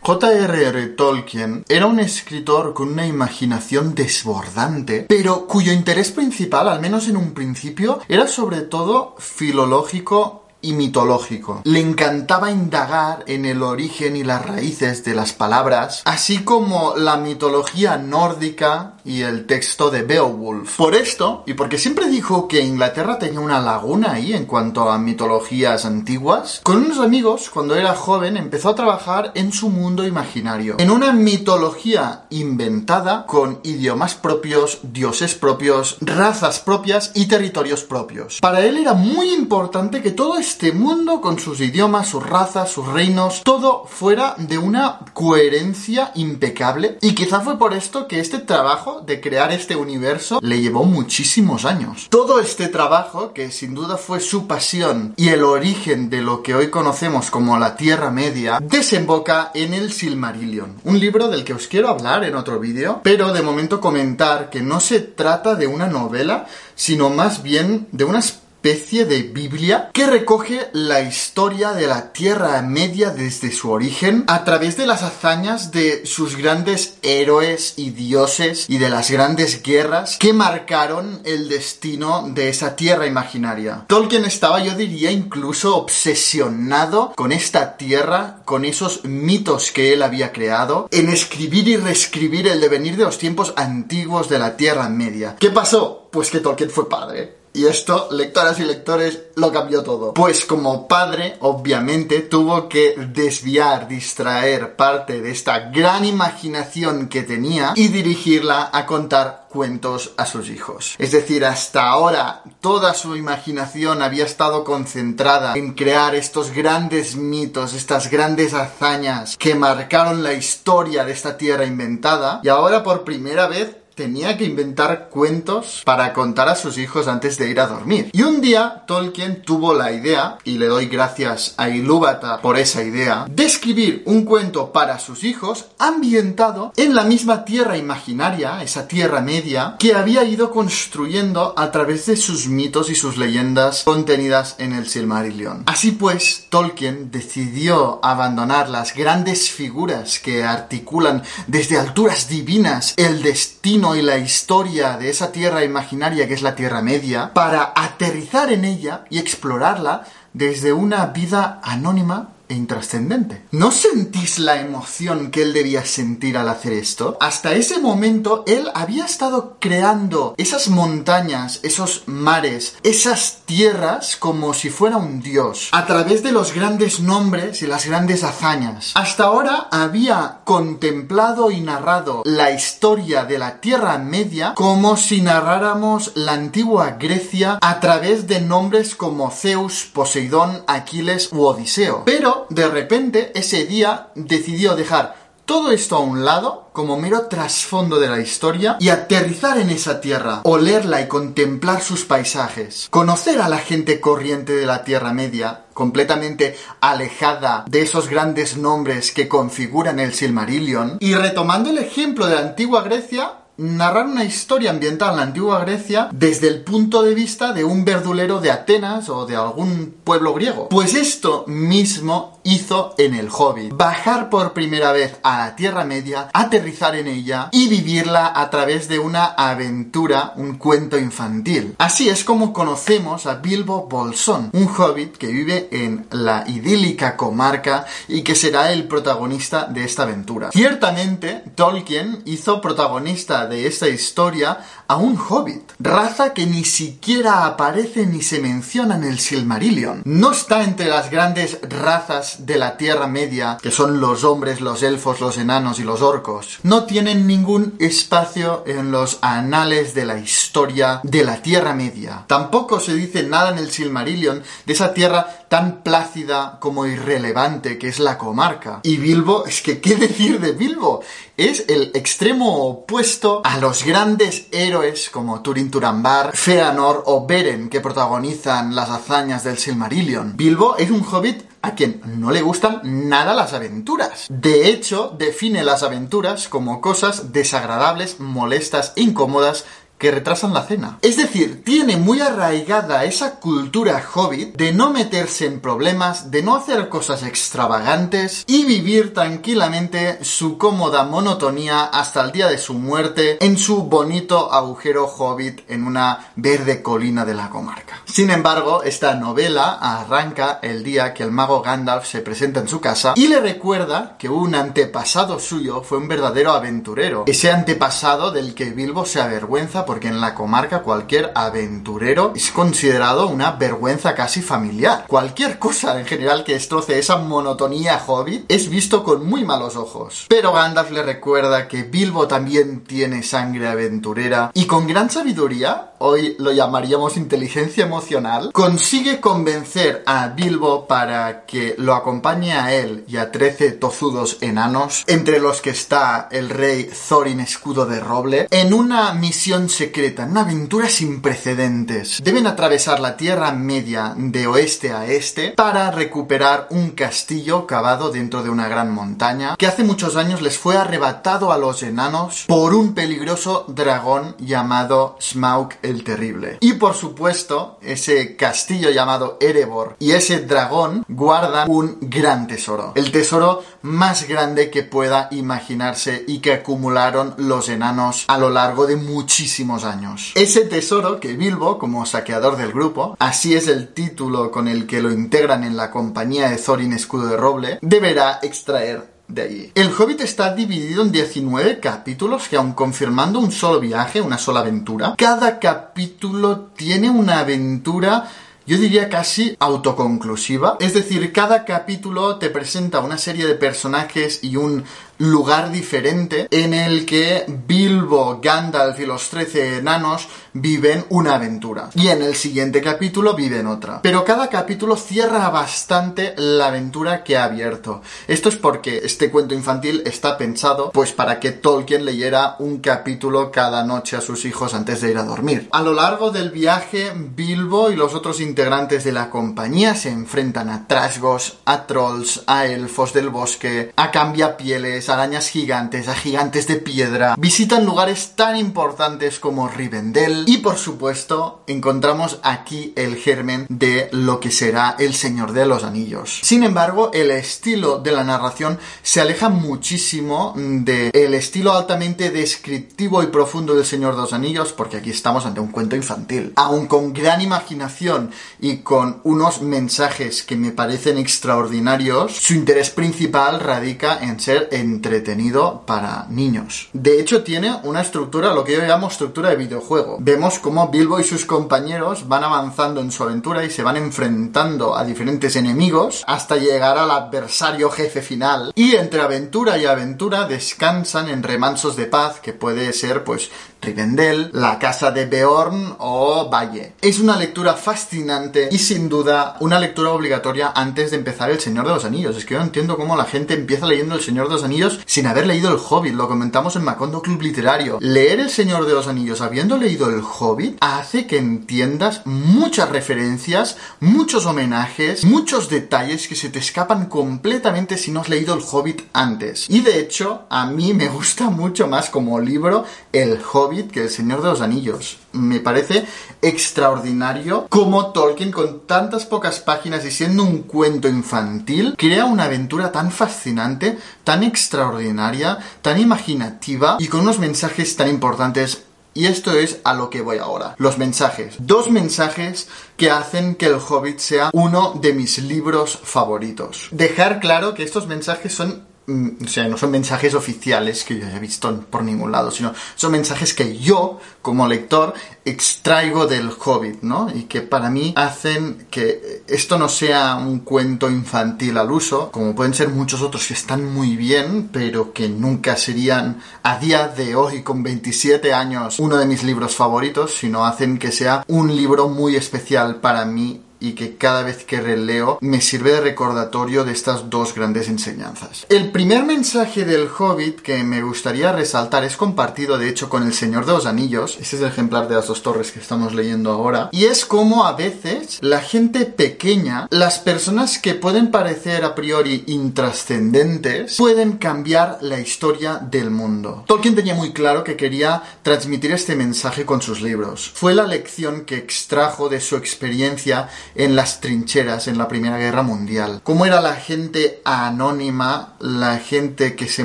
J.R.R. 0.07 0.89
Tolkien 0.89 1.65
era 1.67 1.87
un 1.87 1.99
escritor 1.99 2.75
con 2.75 2.93
una 2.93 3.07
imaginación 3.07 3.95
desbordante, 3.95 5.07
pero 5.09 5.47
cuyo 5.47 5.73
interés 5.73 6.13
principal, 6.13 6.69
al 6.69 6.83
menos 6.83 7.09
en 7.09 7.17
un 7.17 7.33
principio, 7.33 8.01
era 8.07 8.29
sobre 8.29 8.61
todo 8.61 9.15
filológico 9.19 10.44
y 10.65 10.73
mitológico. 10.73 11.61
Le 11.65 11.81
encantaba 11.81 12.51
indagar 12.51 13.25
en 13.27 13.45
el 13.45 13.63
origen 13.63 14.17
y 14.17 14.25
las 14.25 14.45
raíces 14.45 15.05
de 15.05 15.15
las 15.15 15.33
palabras, 15.33 16.03
así 16.05 16.39
como 16.39 16.95
la 16.97 17.17
mitología 17.17 17.99
nórdica 17.99 18.95
y 19.05 19.21
el 19.23 19.47
texto 19.47 19.91
de 19.91 20.03
Beowulf. 20.03 20.77
Por 20.77 20.95
esto, 20.95 21.45
y 21.47 21.55
porque 21.55 21.79
siempre 21.79 22.09
dijo 22.09 22.49
que 22.49 22.61
Inglaterra 22.61 23.19
tenía 23.19 23.41
una 23.41 23.61
laguna 23.61 24.13
ahí 24.13 24.33
en 24.33 24.47
cuanto 24.47 24.91
a 24.91 24.99
mitologías 24.99 25.85
antiguas, 25.85 26.61
con 26.63 26.79
unos 26.79 26.99
amigos, 26.99 27.51
cuando 27.51 27.75
era 27.75 27.95
joven, 27.95 28.37
empezó 28.37 28.71
a 28.71 28.75
trabajar 28.75 29.33
en 29.35 29.53
su 29.53 29.69
mundo 29.69 30.07
imaginario, 30.07 30.77
en 30.79 30.91
una 30.91 31.13
mitología 31.13 32.25
inventada 32.31 33.27
con 33.27 33.61
idiomas 33.63 34.15
propios, 34.15 34.79
dioses 34.83 35.35
propios, 35.35 35.99
razas 36.01 36.61
propias 36.61 37.13
y 37.15 37.27
territorios 37.27 37.83
propios. 37.85 38.39
Para 38.41 38.65
él 38.65 38.79
era 38.79 38.95
muy 38.95 39.35
importante 39.35 40.01
que 40.01 40.11
todo 40.11 40.39
esto 40.39 40.54
este 40.55 40.71
mundo 40.71 41.21
con 41.21 41.41
sus 41.41 41.61
idiomas, 41.61 42.07
sus 42.07 42.25
razas, 42.25 42.71
sus 42.71 42.87
reinos, 42.87 43.43
todo 43.43 43.87
fuera 43.87 44.37
de 44.39 44.57
una 44.57 45.01
coherencia 45.13 46.13
impecable. 46.15 46.97
Y 47.01 47.17
quizá 47.17 47.41
fue 47.41 47.59
por 47.59 47.75
esto 47.75 48.07
que 48.07 48.21
este 48.21 48.39
trabajo 48.39 49.01
de 49.01 49.21
crear 49.21 49.51
este 49.51 49.75
universo 49.75 50.39
le 50.41 50.61
llevó 50.61 50.85
muchísimos 50.85 51.65
años. 51.65 52.07
Todo 52.09 52.39
este 52.39 52.69
trabajo, 52.69 53.33
que 53.33 53.51
sin 53.51 53.75
duda 53.75 53.97
fue 53.97 54.21
su 54.21 54.47
pasión 54.47 55.15
y 55.17 55.31
el 55.31 55.43
origen 55.43 56.09
de 56.09 56.23
lo 56.23 56.41
que 56.41 56.55
hoy 56.55 56.71
conocemos 56.71 57.33
como 57.33 57.59
la 57.59 57.75
Tierra 57.75 58.13
Media, 58.13 58.61
desemboca 58.63 59.51
en 59.55 59.75
el 59.75 59.91
Silmarillion, 59.91 60.77
un 60.85 61.01
libro 61.01 61.27
del 61.27 61.43
que 61.43 61.55
os 61.55 61.67
quiero 61.67 61.89
hablar 61.89 62.23
en 62.23 62.37
otro 62.37 62.61
vídeo, 62.61 63.01
pero 63.03 63.33
de 63.33 63.43
momento 63.43 63.81
comentar 63.81 64.51
que 64.51 64.63
no 64.63 64.79
se 64.79 65.01
trata 65.01 65.57
de 65.57 65.67
una 65.67 65.89
novela, 65.89 66.47
sino 66.77 67.11
más 67.11 67.43
bien 67.43 67.89
de 67.91 68.05
unas 68.05 68.44
especie 68.65 69.05
de 69.05 69.25
Biblia 69.25 69.91
que 69.93 70.07
recoge 70.07 70.71
la 70.73 71.03
historia 71.03 71.73
de 71.73 71.87
la 71.87 72.15
Tierra 72.15 72.63
Media 72.63 73.11
desde 73.11 73.53
su 73.53 73.71
origen 73.71 74.25
a 74.27 74.43
través 74.45 74.79
de 74.79 74.87
las 74.87 75.03
hazañas 75.03 75.71
de 75.71 76.07
sus 76.07 76.37
grandes 76.37 76.95
héroes 77.03 77.75
y 77.77 77.91
dioses 77.91 78.65
y 78.71 78.79
de 78.79 78.89
las 78.89 79.11
grandes 79.11 79.63
guerras 79.63 80.17
que 80.19 80.33
marcaron 80.33 81.21
el 81.27 81.51
destino 81.51 82.27
de 82.31 82.49
esa 82.49 82.75
tierra 82.75 83.07
imaginaria. 83.07 83.85
Tolkien 83.87 84.25
estaba, 84.25 84.65
yo 84.65 84.75
diría, 84.75 85.11
incluso 85.11 85.77
obsesionado 85.77 87.13
con 87.17 87.33
esta 87.33 87.77
tierra, 87.77 88.41
con 88.47 88.65
esos 88.65 89.05
mitos 89.05 89.73
que 89.73 89.93
él 89.93 90.03
había 90.03 90.33
creado, 90.33 90.89
en 90.91 91.11
escribir 91.11 91.69
y 91.69 91.77
reescribir 91.77 92.49
el 92.49 92.63
devenir 92.63 92.97
de 92.97 93.05
los 93.05 93.19
tiempos 93.19 93.53
antiguos 93.57 94.31
de 94.31 94.39
la 94.39 94.57
Tierra 94.57 94.89
Media. 94.89 95.37
¿Qué 95.39 95.51
pasó? 95.51 96.09
Pues 96.11 96.31
que 96.31 96.41
Tolkien 96.41 96.71
fue 96.71 96.89
padre. 96.89 97.44
Y 97.57 97.67
esto, 97.67 98.09
lectoras 98.11 98.59
y 98.59 98.65
lectores, 98.65 99.21
lo 99.37 99.53
cambió 99.53 99.85
todo. 99.85 100.13
Pues 100.13 100.45
como 100.45 100.89
padre, 100.89 101.37
obviamente, 101.39 102.23
tuvo 102.23 102.69
que 102.69 102.97
desviar, 102.97 103.87
distraer 103.87 104.75
parte 104.75 105.21
de 105.21 105.31
esta 105.31 105.71
gran 105.71 106.05
imaginación 106.05 107.09
que 107.09 107.23
tenía 107.23 107.73
y 107.77 107.89
dirigirla 107.89 108.71
a 108.73 108.85
contar 108.87 109.47
cuentos 109.55 110.15
a 110.17 110.27
sus 110.27 110.51
hijos. 110.51 110.97
Es 110.99 111.13
decir, 111.13 111.45
hasta 111.45 111.87
ahora 111.87 112.43
toda 112.61 112.93
su 112.93 113.15
imaginación 113.15 114.03
había 114.03 114.25
estado 114.25 114.65
concentrada 114.65 115.55
en 115.55 115.75
crear 115.75 116.17
estos 116.17 116.51
grandes 116.51 117.15
mitos, 117.15 117.73
estas 117.73 118.11
grandes 118.11 118.53
hazañas 118.53 119.37
que 119.37 119.55
marcaron 119.55 120.25
la 120.25 120.33
historia 120.33 121.05
de 121.05 121.13
esta 121.13 121.37
tierra 121.37 121.67
inventada 121.67 122.41
y 122.43 122.49
ahora 122.49 122.83
por 122.83 123.05
primera 123.05 123.47
vez 123.47 123.77
tenía 123.95 124.37
que 124.37 124.45
inventar 124.45 125.09
cuentos 125.09 125.83
para 125.85 126.13
contar 126.13 126.49
a 126.49 126.57
sus 126.57 126.79
hijos 126.79 127.09
antes 127.09 127.39
de 127.39 127.49
ir 127.49 127.61
a 127.61 127.67
dormir. 127.67 128.11
Y 128.13 128.23
un 128.23 128.41
día 128.41 128.85
Tolkien 128.87 129.43
tuvo 129.43 129.75
la 129.75 129.93
idea, 129.93 130.39
y 130.45 130.59
le 130.59 130.67
doy 130.67 130.87
gracias 130.87 131.55
a 131.57 131.69
Ilúvatar 131.69 132.41
por 132.41 132.59
esa 132.59 132.83
idea, 132.83 133.27
de 133.31 133.45
escribir 133.45 134.03
un 134.07 134.25
cuento 134.25 134.73
para 134.73 134.99
sus 134.99 135.25
hijos 135.25 135.67
ambientado 135.79 136.73
en 136.77 136.95
la 136.95 137.05
misma 137.05 137.45
tierra 137.45 137.77
imaginaria, 137.77 138.63
esa 138.63 138.89
tierra 138.89 139.21
media, 139.21 139.77
que 139.79 139.95
había 139.95 140.25
ido 140.25 140.51
construyendo 140.51 141.55
a 141.57 141.71
través 141.71 142.07
de 142.07 142.17
sus 142.17 142.47
mitos 142.49 142.91
y 142.91 142.95
sus 142.95 143.17
leyendas 143.17 143.83
contenidas 143.85 144.57
en 144.59 144.73
el 144.73 144.89
Silmarillion. 144.89 145.65
Así 145.67 145.93
pues, 145.93 146.47
Tolkien 146.49 147.11
decidió 147.11 148.01
abandonar 148.03 148.69
las 148.69 148.95
grandes 148.95 149.51
figuras 149.51 150.19
que 150.19 150.45
articulan 150.45 151.23
desde 151.47 151.79
alturas 151.79 152.29
divinas 152.29 152.95
el 152.97 153.23
destino 153.23 153.84
y 153.95 154.01
la 154.01 154.17
historia 154.17 154.97
de 154.97 155.11
esa 155.11 155.31
tierra 155.31 155.63
imaginaria 155.63 156.27
que 156.27 156.33
es 156.33 156.41
la 156.41 156.55
Tierra 156.55 156.81
Media 156.81 157.35
para 157.35 157.75
aterrizar 157.77 158.51
en 158.51 158.65
ella 158.65 159.05
y 159.11 159.19
explorarla 159.19 160.05
desde 160.33 160.73
una 160.73 161.07
vida 161.07 161.61
anónima 161.63 162.31
e 162.55 162.57
intrascendente. 162.57 163.43
¿No 163.51 163.71
sentís 163.71 164.39
la 164.39 164.61
emoción 164.61 165.31
que 165.31 165.43
él 165.43 165.53
debía 165.53 165.85
sentir 165.85 166.39
al 166.39 166.49
hacer 166.49 166.73
esto? 166.73 167.17
Hasta 167.21 167.53
ese 167.55 167.79
momento 167.79 168.45
él 168.47 168.69
había 168.75 169.05
estado 169.05 169.57
creando 169.61 170.35
esas 170.39 170.69
montañas, 170.69 171.61
esos 171.63 172.05
mares, 172.07 172.77
esas 172.83 173.43
tierras 173.45 174.17
como 174.17 174.55
si 174.55 174.71
fuera 174.71 174.97
un 174.97 175.21
dios, 175.21 175.69
a 175.73 175.87
través 175.87 176.23
de 176.23 176.33
los 176.33 176.55
grandes 176.55 177.01
nombres 177.01 177.63
y 177.63 177.67
las 177.67 177.87
grandes 177.87 178.25
hazañas. 178.25 178.93
Hasta 178.95 179.25
ahora 179.25 179.69
había 179.71 180.41
contemplado 180.45 181.51
y 181.51 181.61
narrado 181.61 182.23
la 182.25 182.53
historia 182.53 183.25
de 183.25 183.39
la 183.39 183.61
Tierra 183.61 183.99
Media 183.99 184.55
como 184.55 184.97
si 184.97 185.21
narráramos 185.21 186.13
la 186.15 186.33
antigua 186.33 186.97
Grecia 187.01 187.59
a 187.61 187.81
través 187.81 188.27
de 188.27 188.41
nombres 188.41 188.95
como 188.95 189.31
Zeus, 189.31 189.89
Poseidón, 189.93 190.63
Aquiles 190.67 191.31
u 191.33 191.43
Odiseo. 191.43 192.05
Pero 192.05 192.44
de 192.51 192.69
repente 192.69 193.33
ese 193.35 193.67
día 193.67 194.09
decidió 194.15 194.77
dejar 194.77 195.25
todo 195.45 195.73
esto 195.73 195.97
a 195.97 196.01
un 196.01 196.25
lado, 196.25 196.71
como 196.73 196.99
mero 196.99 197.27
trasfondo 197.27 198.01
de 198.01 198.09
la 198.09 198.19
historia, 198.21 198.77
y 198.81 198.89
aterrizar 198.89 199.59
en 199.59 199.71
esa 199.71 200.01
tierra, 200.01 200.41
olerla 200.45 201.03
y 201.03 201.09
contemplar 201.09 201.83
sus 201.83 202.05
paisajes, 202.05 202.89
conocer 202.91 203.41
a 203.41 203.49
la 203.49 203.59
gente 203.59 204.01
corriente 204.01 204.55
de 204.55 204.67
la 204.67 204.85
Tierra 204.85 205.13
Media, 205.13 205.65
completamente 205.75 206.57
alejada 206.81 207.65
de 207.69 207.83
esos 207.83 208.09
grandes 208.09 208.57
nombres 208.57 209.13
que 209.13 209.29
configuran 209.29 210.01
el 210.01 210.15
Silmarillion, 210.15 210.97
y 211.01 211.15
retomando 211.15 211.71
el 211.71 211.79
ejemplo 211.79 212.27
de 212.27 212.37
la 212.37 212.41
antigua 212.41 212.83
Grecia, 212.83 213.33
narrar 213.57 214.07
una 214.07 214.25
historia 214.25 214.71
ambiental 214.71 215.11
en 215.11 215.17
la 215.17 215.23
antigua 215.23 215.61
Grecia 215.61 216.09
desde 216.13 216.49
el 216.49 216.63
punto 216.63 217.03
de 217.03 217.15
vista 217.15 217.53
de 217.53 217.65
un 217.65 217.85
verdulero 217.85 218.41
de 218.41 218.51
Atenas 218.51 219.09
o 219.09 219.27
de 219.27 219.37
algún 219.37 219.95
pueblo 220.03 220.35
griego. 220.35 220.69
Pues 220.69 220.95
esto 220.95 221.45
mismo 221.47 222.41
hizo 222.45 222.95
en 222.99 223.15
el 223.15 223.29
Hobbit. 223.31 223.73
Bajar 223.75 224.29
por 224.29 224.53
primera 224.53 224.93
vez 224.93 225.17
a 225.23 225.39
la 225.39 225.57
Tierra 225.57 225.85
Media, 225.85 226.29
aterrizar 226.33 226.95
en 226.95 227.07
ella 227.07 227.49
y 227.53 227.69
vivirla 227.69 228.33
a 228.35 228.51
través 228.51 228.89
de 228.89 228.99
una 228.99 229.25
aventura, 229.25 230.35
un 230.37 230.59
cuento 230.59 230.99
infantil. 230.99 231.75
Así 231.79 232.09
es 232.09 232.23
como 232.25 232.53
conocemos 232.53 233.27
a 233.27 233.37
Bilbo 233.37 233.87
Bolsón, 233.89 234.51
un 234.53 234.69
hobbit 234.69 235.17
que 235.17 235.29
vive 235.29 235.69
en 235.71 236.07
la 236.11 236.45
idílica 236.47 237.17
comarca 237.17 237.87
y 238.09 238.23
que 238.23 238.35
será 238.35 238.73
el 238.73 238.85
protagonista 238.85 239.65
de 239.65 239.85
esta 239.85 240.03
aventura. 240.03 240.51
Ciertamente, 240.53 241.43
Tolkien 241.55 242.23
hizo 242.27 242.61
protagonista 242.61 243.44
de 243.47 243.67
esta 243.67 243.89
historia 243.89 244.59
a 244.87 244.97
un 244.97 245.17
hobbit, 245.17 245.73
raza 245.79 246.35
que 246.35 246.47
ni 246.47 246.65
siquiera 246.65 247.47
aparece 247.47 248.07
ni 248.07 248.23
se 248.23 248.41
menciona 248.41 248.97
en 248.97 249.05
el 249.05 249.19
Silmarillion. 249.19 250.03
No 250.05 250.33
está 250.33 250.65
entre 250.65 250.87
las 250.87 251.11
grandes 251.11 251.59
razas 251.63 252.47
de 252.47 252.59
la 252.59 252.77
Tierra 252.77 253.07
Media, 253.07 253.59
que 253.63 253.71
son 253.71 254.01
los 254.01 254.25
hombres, 254.25 254.61
los 254.61 254.83
elfos, 254.83 255.21
los 255.21 255.39
enanos 255.39 255.79
y 255.79 255.85
los 255.85 256.03
orcos. 256.03 256.59
No 256.63 256.85
tienen 256.85 257.27
ningún 257.27 257.75
espacio 257.79 258.65
en 258.67 258.91
los 258.91 259.19
anales 259.23 259.95
de 259.95 260.05
la 260.05 260.19
historia 260.19 261.01
de 261.03 261.25
la 261.25 261.43
Tierra 261.43 261.75
Media. 261.75 262.25
Tampoco 262.27 262.81
se 262.81 262.95
dice 262.95 263.23
nada 263.23 263.51
en 263.51 263.59
el 263.59 263.71
Silmarillion 263.71 264.43
de 264.67 264.73
esa 264.73 264.93
tierra 264.95 265.44
tan 265.55 265.85
plácida 265.85 266.59
como 266.59 266.85
irrelevante 266.85 267.79
que 267.79 267.87
es 267.87 268.01
la 268.01 268.19
comarca. 268.19 268.81
Y 268.83 268.97
Bilbo, 268.97 269.47
es 269.47 269.63
que, 269.63 269.81
¿qué 269.81 269.95
decir 269.95 270.41
de 270.41 270.51
Bilbo? 270.51 271.01
Es 271.37 271.67
el 271.69 271.93
extremo 271.95 272.67
opuesto 272.67 273.41
a 273.45 273.59
los 273.59 273.85
grandes 273.85 274.49
héroes 274.51 275.11
como 275.11 275.43
Turin 275.43 275.71
Turambar, 275.71 276.37
Feanor 276.37 277.05
o 277.07 277.25
Beren 277.25 277.69
que 277.69 277.81
protagonizan 277.81 278.75
las 278.75 278.91
hazañas 278.91 279.45
del 279.45 279.59
Silmarillion. 279.59 280.37
Bilbo 280.37 280.77
es 280.77 280.91
un 280.91 281.05
hobbit 281.05 281.45
a 281.63 281.77
quien 281.77 282.03
no 282.05 282.33
le 282.33 282.43
gustan 282.43 282.81
nada 283.09 283.33
las 283.33 283.53
aventuras. 283.53 284.27
De 284.29 284.69
hecho, 284.69 285.15
define 285.17 285.63
las 285.63 285.83
aventuras 285.83 286.49
como 286.49 286.81
cosas 286.81 287.33
desagradables, 287.33 288.21
molestas, 288.21 288.93
incómodas, 288.97 289.65
que 289.99 290.11
retrasan 290.11 290.53
la 290.53 290.65
cena. 290.65 290.99
Es 291.03 291.17
decir, 291.17 291.63
tiene 291.65 291.97
muy 291.97 292.21
arraigada 292.21 293.05
esa 293.05 293.37
cultura 293.41 294.03
hobbit 294.15 294.57
de 294.57 294.73
no 294.73 294.91
meterse 294.91 295.47
en 295.47 295.61
problemas, 295.61 296.31
de 296.31 296.43
no 296.43 296.57
hacer 296.57 296.89
cosas 296.89 297.23
extravagantes 297.23 298.45
y 298.47 298.65
vivir 298.65 299.15
tranquilamente 299.15 300.25
su 300.25 300.59
cómoda 300.59 301.05
monotonía 301.05 301.85
hasta 301.85 302.23
el 302.23 302.33
día 302.33 302.49
de 302.49 302.59
su 302.59 302.75
muerte 302.75 303.39
en 303.45 303.57
su 303.57 303.85
bonito 303.85 304.53
agujero 304.53 305.07
hobbit 305.07 305.63
en 305.69 305.87
una 305.87 306.33
verde 306.37 306.83
colina 306.83 307.25
de 307.25 307.35
la 307.35 307.51
comarca. 307.51 308.03
Sin 308.05 308.31
embargo, 308.31 308.83
esta 308.83 309.15
novela 309.15 309.79
arranca 309.81 310.59
el 310.63 310.83
día 310.83 311.15
que 311.15 311.23
el 311.23 311.31
mago 311.31 311.63
Gandalf 311.63 312.07
se 312.07 312.21
presenta 312.21 312.61
en 312.61 312.69
su 312.69 312.81
casa 312.81 313.15
y 313.17 313.29
le 313.29 313.41
recuerda 313.41 314.17
que 314.19 314.29
un 314.29 314.55
antepasado 314.55 315.39
suyo 315.39 315.83
fue 315.83 315.99
un 315.99 316.09
verdadero 316.09 316.53
aventurero, 316.53 317.25
ese 317.27 317.51
antepasado 317.51 318.31
del 318.31 318.55
que 318.55 318.71
Bilbo 318.71 319.07
se 319.07 319.21
avergüenza 319.21 319.84
porque 319.85 320.09
en 320.09 320.21
la 320.21 320.35
comarca 320.35 320.83
cualquier 320.83 321.33
aventurero 321.35 322.33
es 322.35 322.51
considerado 322.51 323.29
una 323.29 323.53
vergüenza 323.53 324.15
casi 324.15 324.43
familiar. 324.43 325.05
Cualquier 325.07 325.59
cosa 325.59 325.99
en 325.99 326.07
general 326.07 326.45
que 326.45 326.55
destroce 326.55 326.99
esa 326.99 327.17
monotonía 327.17 328.03
hobbit 328.07 328.45
es 328.49 328.69
visto 328.69 329.05
con 329.05 329.27
muy 329.27 329.45
malos 329.45 329.77
ojos. 329.77 330.27
Pero 330.29 330.53
Gandalf 330.53 330.91
le 330.91 331.03
recuerda 331.03 331.69
que 331.69 331.83
Bilbo 331.83 332.27
también 332.27 332.85
tiene 332.85 333.23
sangre 333.23 333.69
aventurera 333.69 334.51
y 334.55 334.67
con 334.67 334.87
gran 334.87 335.11
sabiduría, 335.11 335.93
hoy 336.05 336.37
lo 336.39 336.53
llamaríamos 336.53 337.17
inteligencia 337.17 337.87
emocional, 337.87 338.51
consigue 338.53 339.21
convencer 339.21 340.03
a 340.05 340.29
Bilbo 340.29 340.87
para 340.87 341.47
que 341.47 341.75
lo 341.79 341.95
acompañe 341.95 342.53
a 342.53 342.75
él 342.75 343.05
y 343.09 343.17
a 343.17 343.33
13 343.33 343.73
tozudos 343.73 344.37
enanos, 344.43 345.05
entre 345.07 345.41
los 345.41 345.63
que 345.63 345.71
está 345.71 346.29
el 346.31 346.51
rey 346.51 346.91
Thorin 347.09 347.41
Escudo 347.41 347.87
de 347.87 348.01
Roble, 348.01 348.49
en 348.51 348.75
una 348.75 349.15
misión 349.15 349.71
secreta, 349.71 350.27
una 350.27 350.43
aventura 350.43 350.91
sin 350.91 351.23
precedentes. 351.23 352.21
Deben 352.23 352.47
atravesar 352.47 353.01
la 353.01 353.17
Tierra 353.17 353.53
Media 353.53 354.15
de 354.15 354.47
oeste 354.47 354.93
a 354.93 355.07
este 355.07 355.53
para 355.53 355.91
recuperar 355.91 356.69
un 356.71 356.91
castillo 356.91 357.67
cavado 357.67 358.11
dentro 358.11 358.43
de 358.43 358.51
una 358.51 358.69
gran 358.69 358.93
montaña 358.93 359.57
que 359.57 359.67
hace 359.67 359.85
muchos 359.85 360.17
años 360.17 360.43
les 360.43 360.59
fue 360.59 360.77
arrebatado 360.77 361.51
a 361.51 361.57
los 361.57 361.83
enanos 361.83 362.45
por 362.47 362.75
un 362.75 362.93
peligroso 362.93 363.65
dragón 363.69 364.37
llamado 364.39 365.17
Smaug 365.19 365.71
Terrible. 366.03 366.59
Y 366.61 366.75
por 366.75 366.95
supuesto, 366.95 367.79
ese 367.83 368.37
castillo 368.37 368.91
llamado 368.91 369.39
Erebor 369.41 369.97
y 369.99 370.13
ese 370.13 370.41
dragón 370.41 371.05
guardan 371.09 371.71
un 371.71 371.99
gran 372.01 372.47
tesoro. 372.47 372.93
El 372.95 373.13
tesoro 373.13 373.63
más 373.83 374.27
grande 374.27 374.71
que 374.71 374.83
pueda 374.83 375.29
imaginarse 375.31 376.25
y 376.27 376.39
que 376.39 376.55
acumularon 376.55 377.35
los 377.39 377.69
enanos 377.69 378.25
a 378.29 378.39
lo 378.39 378.51
largo 378.51 378.87
de 378.87 378.97
muchísimos 378.97 379.85
años. 379.85 380.33
Ese 380.35 380.63
tesoro 380.63 381.21
que 381.21 381.35
Bilbo, 381.35 381.79
como 381.79 382.07
saqueador 382.07 382.57
del 382.57 382.73
grupo, 382.73 383.17
así 383.19 383.55
es 383.55 383.69
el 383.69 383.93
título 383.93 384.51
con 384.51 384.69
el 384.69 384.87
que 384.87 385.03
lo 385.03 385.13
integran 385.13 385.65
en 385.65 385.77
la 385.77 385.91
compañía 385.91 386.49
de 386.49 386.57
Thorin 386.57 386.93
Escudo 386.93 387.29
de 387.29 387.37
Roble, 387.37 387.79
deberá 387.83 388.41
extraer 388.43 389.14
de 389.29 389.43
allí. 389.43 389.73
El 389.75 389.91
Hobbit 389.93 390.21
está 390.21 390.55
dividido 390.55 391.03
en 391.03 391.13
19 391.13 391.81
capítulos 391.81 392.49
que 392.49 392.57
aun 392.57 392.73
confirmando 392.73 393.39
un 393.39 393.53
solo 393.53 393.81
viaje, 393.81 394.21
una 394.21 394.39
sola 394.39 394.61
aventura, 394.61 395.15
cada 395.17 395.59
capítulo 395.59 396.71
tiene 396.77 397.11
una 397.11 397.41
aventura 397.41 398.29
yo 398.67 398.79
diría 398.79 399.11
casi 399.11 399.57
autoconclusiva. 399.61 400.79
Es 400.81 400.95
decir, 400.95 401.33
cada 401.33 401.65
capítulo 401.65 402.37
te 402.37 402.49
presenta 402.49 403.01
una 403.01 403.19
serie 403.19 403.47
de 403.47 403.57
personajes 403.57 404.43
y 404.43 404.57
un 404.57 404.85
lugar 405.19 405.71
diferente 405.71 406.49
en 406.51 406.75
el 406.75 407.07
que 407.07 407.45
Bilbo, 407.67 408.41
Gandalf 408.43 408.99
y 409.01 409.07
los 409.07 409.29
trece 409.29 409.79
enanos 409.79 410.29
viven 410.53 411.05
una 411.11 411.35
aventura. 411.35 411.91
Y 411.95 412.09
en 412.09 412.23
el 412.23 412.35
siguiente 412.35 412.81
capítulo 412.81 413.35
viven 413.35 413.67
otra. 413.67 414.01
Pero 414.03 414.25
cada 414.25 414.49
capítulo 414.49 414.97
cierra 414.97 415.51
bastante 415.51 416.35
la 416.37 416.69
aventura 416.69 417.25
que 417.25 417.37
ha 417.37 417.45
abierto. 417.45 418.03
Esto 418.29 418.49
es 418.49 418.57
porque 418.57 418.99
este 418.99 419.31
cuento 419.31 419.55
infantil 419.55 420.03
está 420.07 420.39
pensado 420.39 420.91
pues 420.93 421.13
para 421.13 421.41
que 421.41 421.53
Tolkien 421.53 422.05
leyera 422.05 422.57
un 422.59 422.79
capítulo 422.79 423.51
cada 423.51 423.85
noche 423.85 424.17
a 424.17 424.21
sus 424.21 424.45
hijos 424.45 424.75
antes 424.75 425.01
de 425.01 425.11
ir 425.11 425.19
a 425.19 425.25
dormir. 425.25 425.69
A 425.73 425.83
lo 425.83 425.93
largo 425.93 426.31
del 426.31 426.51
viaje, 426.51 427.13
Bilbo 427.15 427.91
y 427.91 427.97
los 427.97 428.15
otros 428.15 428.41
integrantes 428.41 429.05
de 429.05 429.13
la 429.13 429.31
compañía 429.31 429.95
se 429.95 430.11
enfrentan 430.11 430.71
a 430.71 430.87
trasgos, 430.87 431.59
a 431.65 431.87
trolls, 431.87 432.43
a 432.47 432.67
elfos 432.67 433.13
del 433.13 433.29
bosque, 433.29 433.93
a 433.97 434.11
cambiapieles, 434.11 435.04
arañas 435.09 435.49
gigantes, 435.49 436.09
a 436.09 436.15
gigantes 436.15 436.67
de 436.67 436.77
piedra, 436.77 437.35
visitan 437.39 437.85
lugares 437.85 438.33
tan 438.37 438.57
importantes 438.57 439.39
como 439.39 439.69
Rivendell 439.69 440.45
y 440.47 440.59
por 440.59 440.77
supuesto 440.77 441.63
encontramos 441.67 442.41
aquí 442.43 442.93
el 442.97 443.17
germen 443.17 443.67
de 443.69 444.09
lo 444.13 444.41
que 444.41 444.51
será 444.51 444.97
el 444.99 445.15
Señor 445.15 445.53
de 445.53 445.67
los 445.67 445.85
Anillos. 445.85 446.41
Sin 446.43 446.63
embargo, 446.63 447.11
el 447.13 447.31
estilo 447.31 447.99
de 447.99 448.13
la 448.13 448.25
narración 448.25 448.79
se 449.03 449.21
aleja 449.21 449.49
muchísimo 449.49 450.55
del 450.57 451.11
el 451.15 451.35
estilo 451.35 451.73
altamente 451.73 452.31
descriptivo 452.31 453.23
y 453.23 453.27
profundo 453.27 453.75
del 453.75 453.85
Señor 453.85 454.15
de 454.15 454.23
los 454.23 454.33
Anillos 454.33 454.73
porque 454.73 454.97
aquí 454.99 455.11
estamos 455.11 455.47
ante 455.47 455.61
un 455.61 455.69
cuento 455.69 455.97
infantil. 455.97 456.53
Aun 456.57 456.87
con 456.87 457.13
gran 457.13 457.41
imaginación 457.41 458.31
y 458.61 458.79
con 458.79 459.21
unos 459.25 459.63
mensajes 459.63 460.43
que 460.43 460.57
me 460.57 460.71
parecen 460.71 461.19
extraordinarios, 461.19 462.37
su 462.37 462.55
interés 462.55 462.91
principal 462.91 463.61
radica 463.61 464.19
en 464.21 464.41
ser 464.41 464.69
en 464.73 464.94
entretenido 464.95 465.83
para 465.87 466.27
niños. 466.29 466.89
De 466.93 467.21
hecho, 467.21 467.43
tiene 467.43 467.81
una 467.83 468.01
estructura, 468.01 468.55
lo 468.55 468.65
que 468.65 468.75
yo 468.75 468.83
llamo 468.83 469.09
estructura 469.09 469.51
de 469.51 469.57
videojuego. 469.57 470.19
Vemos 470.21 470.59
cómo 470.59 470.89
Bilbo 470.89 471.19
y 471.19 471.25
sus 471.25 471.45
compañeros 471.45 472.29
van 472.29 472.45
avanzando 472.45 473.01
en 473.01 473.11
su 473.11 473.23
aventura 473.23 473.65
y 473.65 473.71
se 473.71 473.83
van 473.83 473.97
enfrentando 473.97 474.97
a 474.97 475.05
diferentes 475.05 475.57
enemigos 475.57 476.25
hasta 476.27 476.57
llegar 476.57 476.97
al 476.97 477.11
adversario 477.11 477.91
jefe 477.91 478.23
final. 478.23 478.73
Y 478.75 478.95
entre 478.97 479.21
aventura 479.21 479.79
y 479.79 479.87
aventura 479.87 480.47
descansan 480.47 481.29
en 481.29 481.43
remansos 481.43 481.97
de 481.97 482.07
paz, 482.07 482.41
que 482.41 482.53
puede 482.53 482.93
ser 482.93 483.25
pues 483.25 483.51
Rivendell, 483.85 484.51
La 484.53 484.79
Casa 484.79 485.11
de 485.11 485.27
Beorn 485.27 485.97
o 485.99 486.49
Valle. 486.51 486.95
Es 487.01 487.21
una 487.21 487.37
lectura 487.37 487.75
fascinante 487.75 488.69
y 488.71 488.79
sin 488.79 489.09
duda 489.09 489.57
una 489.61 489.79
lectura 489.79 490.11
obligatoria 490.11 490.73
antes 490.75 491.11
de 491.11 491.19
empezar 491.19 491.51
El 491.51 491.61
Señor 491.61 491.87
de 491.87 491.95
los 491.95 492.05
Anillos. 492.05 492.37
Es 492.37 492.45
que 492.45 492.55
yo 492.55 492.61
no 492.61 492.67
entiendo 492.67 492.97
cómo 492.97 493.17
la 493.17 493.25
gente 493.25 493.55
empieza 493.55 493.87
leyendo 493.87 494.15
El 494.15 494.23
Señor 494.23 494.49
de 494.49 494.55
los 494.55 494.65
Anillos 494.65 495.01
sin 495.07 495.27
haber 495.27 495.47
leído 495.47 495.71
El 495.71 495.79
Hobbit. 495.79 496.15
Lo 496.15 496.29
comentamos 496.29 496.77
en 496.77 496.85
Macondo 496.85 497.21
Club 497.23 497.43
Literario. 497.43 497.99
Leer 498.01 498.41
El 498.41 498.51
Señor 498.51 498.87
de 498.87 498.95
los 498.95 499.07
Anillos 499.07 499.41
habiendo 499.41 499.77
leído 499.77 500.09
El 500.09 500.23
Hobbit 500.23 500.79
hace 500.81 501.27
que 501.27 501.39
entiendas 501.39 502.23
muchas 502.25 502.89
referencias, 502.89 503.77
muchos 504.01 504.47
homenajes, 504.47 505.25
muchos 505.25 505.69
detalles 505.69 506.27
que 506.29 506.37
se 506.37 506.49
te 506.49 506.59
escapan 506.59 507.07
completamente 507.07 507.99
si 507.99 508.11
no 508.11 508.21
has 508.21 508.29
leído 508.29 508.55
El 508.55 508.63
Hobbit 508.69 509.03
antes. 509.13 509.69
Y 509.69 509.81
de 509.81 509.99
hecho, 509.99 510.47
a 510.49 510.67
mí 510.67 510.95
me 510.95 511.09
gusta 511.09 511.51
mucho 511.51 511.87
más 511.87 512.11
como 512.11 512.41
libro 512.41 512.85
El 513.13 513.39
Hobbit 513.53 513.74
que 513.83 514.03
El 514.03 514.11
Señor 514.11 514.43
de 514.43 514.49
los 514.49 514.61
Anillos. 514.61 515.19
Me 515.33 515.61
parece 515.61 516.07
extraordinario 516.41 517.67
cómo 517.69 518.13
Tolkien, 518.13 518.53
con 518.53 518.87
tantas 518.87 519.27
pocas 519.27 519.61
páginas 519.61 520.05
y 520.05 520.11
siendo 520.11 520.45
un 520.45 520.63
cuento 520.63 521.09
infantil, 521.09 521.95
crea 521.99 522.25
una 522.25 522.45
aventura 522.45 522.93
tan 522.93 523.11
fascinante, 523.11 523.99
tan 524.23 524.43
extraordinaria, 524.43 525.59
tan 525.83 525.99
imaginativa 525.99 526.97
y 526.99 527.09
con 527.09 527.21
unos 527.21 527.39
mensajes 527.39 527.97
tan 527.97 528.09
importantes 528.09 528.85
y 529.15 529.27
esto 529.27 529.57
es 529.57 529.81
a 529.85 529.95
lo 529.95 530.11
que 530.11 530.21
voy 530.21 530.39
ahora. 530.39 530.75
Los 530.79 530.99
mensajes. 530.99 531.55
Dos 531.61 531.89
mensajes 531.89 532.69
que 532.97 533.11
hacen 533.11 533.55
que 533.55 533.67
El 533.67 533.77
Hobbit 533.77 534.19
sea 534.19 534.51
uno 534.53 534.95
de 535.01 535.13
mis 535.13 535.39
libros 535.39 536.01
favoritos. 536.03 536.89
Dejar 536.91 537.39
claro 537.39 537.75
que 537.75 537.85
estos 537.85 538.09
mensajes 538.09 538.53
son 538.53 538.85
o 539.07 539.49
sea, 539.49 539.69
no 539.69 539.77
son 539.77 539.91
mensajes 539.91 540.35
oficiales 540.35 541.05
que 541.05 541.19
yo 541.19 541.27
haya 541.27 541.39
visto 541.39 541.85
por 541.91 542.03
ningún 542.03 542.33
lado, 542.33 542.51
sino 542.51 542.73
son 542.95 543.13
mensajes 543.13 543.53
que 543.53 543.77
yo, 543.77 544.19
como 544.41 544.67
lector, 544.67 545.13
extraigo 545.45 546.27
del 546.27 546.51
Hobbit, 546.51 547.03
¿no? 547.03 547.29
Y 547.35 547.43
que 547.43 547.61
para 547.61 547.91
mí 547.91 548.15
hacen 548.17 548.87
que 548.91 549.43
esto 549.47 549.79
no 549.79 549.89
sea 549.89 550.37
un 550.37 550.61
cuento 550.61 551.11
infantil 551.11 551.77
al 551.77 551.91
uso, 551.91 552.31
como 552.31 552.55
pueden 552.55 552.73
ser 552.73 552.89
muchos 552.89 553.21
otros 553.21 553.47
que 553.47 553.55
están 553.55 553.93
muy 553.93 554.17
bien, 554.17 554.71
pero 554.73 555.13
que 555.13 555.29
nunca 555.29 555.77
serían 555.77 556.41
a 556.63 556.79
día 556.79 557.09
de 557.09 557.37
hoy, 557.37 557.63
con 557.63 557.83
27 557.83 558.55
años, 558.55 558.99
uno 558.99 559.17
de 559.17 559.27
mis 559.27 559.43
libros 559.43 559.77
favoritos, 559.77 560.35
sino 560.35 560.65
hacen 560.65 560.99
que 560.99 561.13
sea 561.13 561.45
un 561.49 561.75
libro 561.75 562.09
muy 562.09 562.37
especial 562.37 562.97
para 562.97 563.27
mí 563.27 563.61
y 563.85 563.93
que 563.93 564.17
cada 564.17 564.43
vez 564.43 564.65
que 564.65 564.81
releo 564.81 565.39
me 565.41 565.61
sirve 565.61 565.93
de 565.93 566.01
recordatorio 566.01 566.85
de 566.85 566.93
estas 566.93 567.29
dos 567.29 567.55
grandes 567.55 567.89
enseñanzas. 567.89 568.67
El 568.69 568.91
primer 568.91 569.25
mensaje 569.25 569.85
del 569.85 570.09
Hobbit 570.09 570.61
que 570.61 570.83
me 570.85 571.03
gustaría 571.03 571.53
resaltar 571.53 572.05
es 572.05 572.17
compartido 572.17 572.79
de 572.79 572.89
hecho 572.89 573.09
con 573.09 573.23
El 573.25 573.35
Señor 573.35 573.67
de 573.67 573.73
los 573.73 573.87
Anillos, 573.87 574.39
este 574.41 574.57
es 574.57 574.63
el 574.63 574.69
ejemplar 574.69 575.09
de 575.09 575.17
las 575.17 575.27
dos 575.27 575.43
torres 575.43 575.71
que 575.71 575.81
estamos 575.81 576.15
leyendo 576.15 576.51
ahora, 576.51 576.89
y 576.93 577.05
es 577.05 577.27
como 577.27 577.67
a 577.67 577.73
veces 577.73 578.39
la 578.41 578.61
gente 578.61 579.05
pequeña, 579.05 579.87
las 579.91 580.19
personas 580.19 580.79
que 580.79 580.95
pueden 580.95 581.31
parecer 581.31 581.85
a 581.85 581.95
priori 581.95 582.45
intrascendentes, 582.47 583.97
pueden 583.97 584.39
cambiar 584.39 584.99
la 585.03 585.21
historia 585.21 585.77
del 585.77 586.11
mundo. 586.11 586.65
Tolkien 586.67 586.95
tenía 586.95 587.15
muy 587.15 587.33
claro 587.33 587.65
que 587.65 587.77
quería 587.77 588.23
transmitir 588.43 588.93
este 588.93 589.17
mensaje 589.17 589.67
con 589.67 589.83
sus 589.83 590.01
libros. 590.01 590.51
Fue 590.55 590.75
la 590.75 590.87
lección 590.87 591.45
que 591.45 591.57
extrajo 591.57 592.29
de 592.29 592.41
su 592.41 592.57
experiencia 592.57 593.49
en 593.75 593.97
las 593.97 594.21
trincheras 594.21 594.89
en 594.89 594.99
la 594.99 595.09
Primera 595.09 595.39
Guerra 595.39 595.63
Mundial. 595.63 596.21
Cómo 596.23 596.47
era 596.47 596.61
la 596.61 596.75
gente 596.75 597.41
anónima, 597.45 598.55
la 598.61 598.99
gente 598.99 599.57
que 599.57 599.69
se 599.69 599.85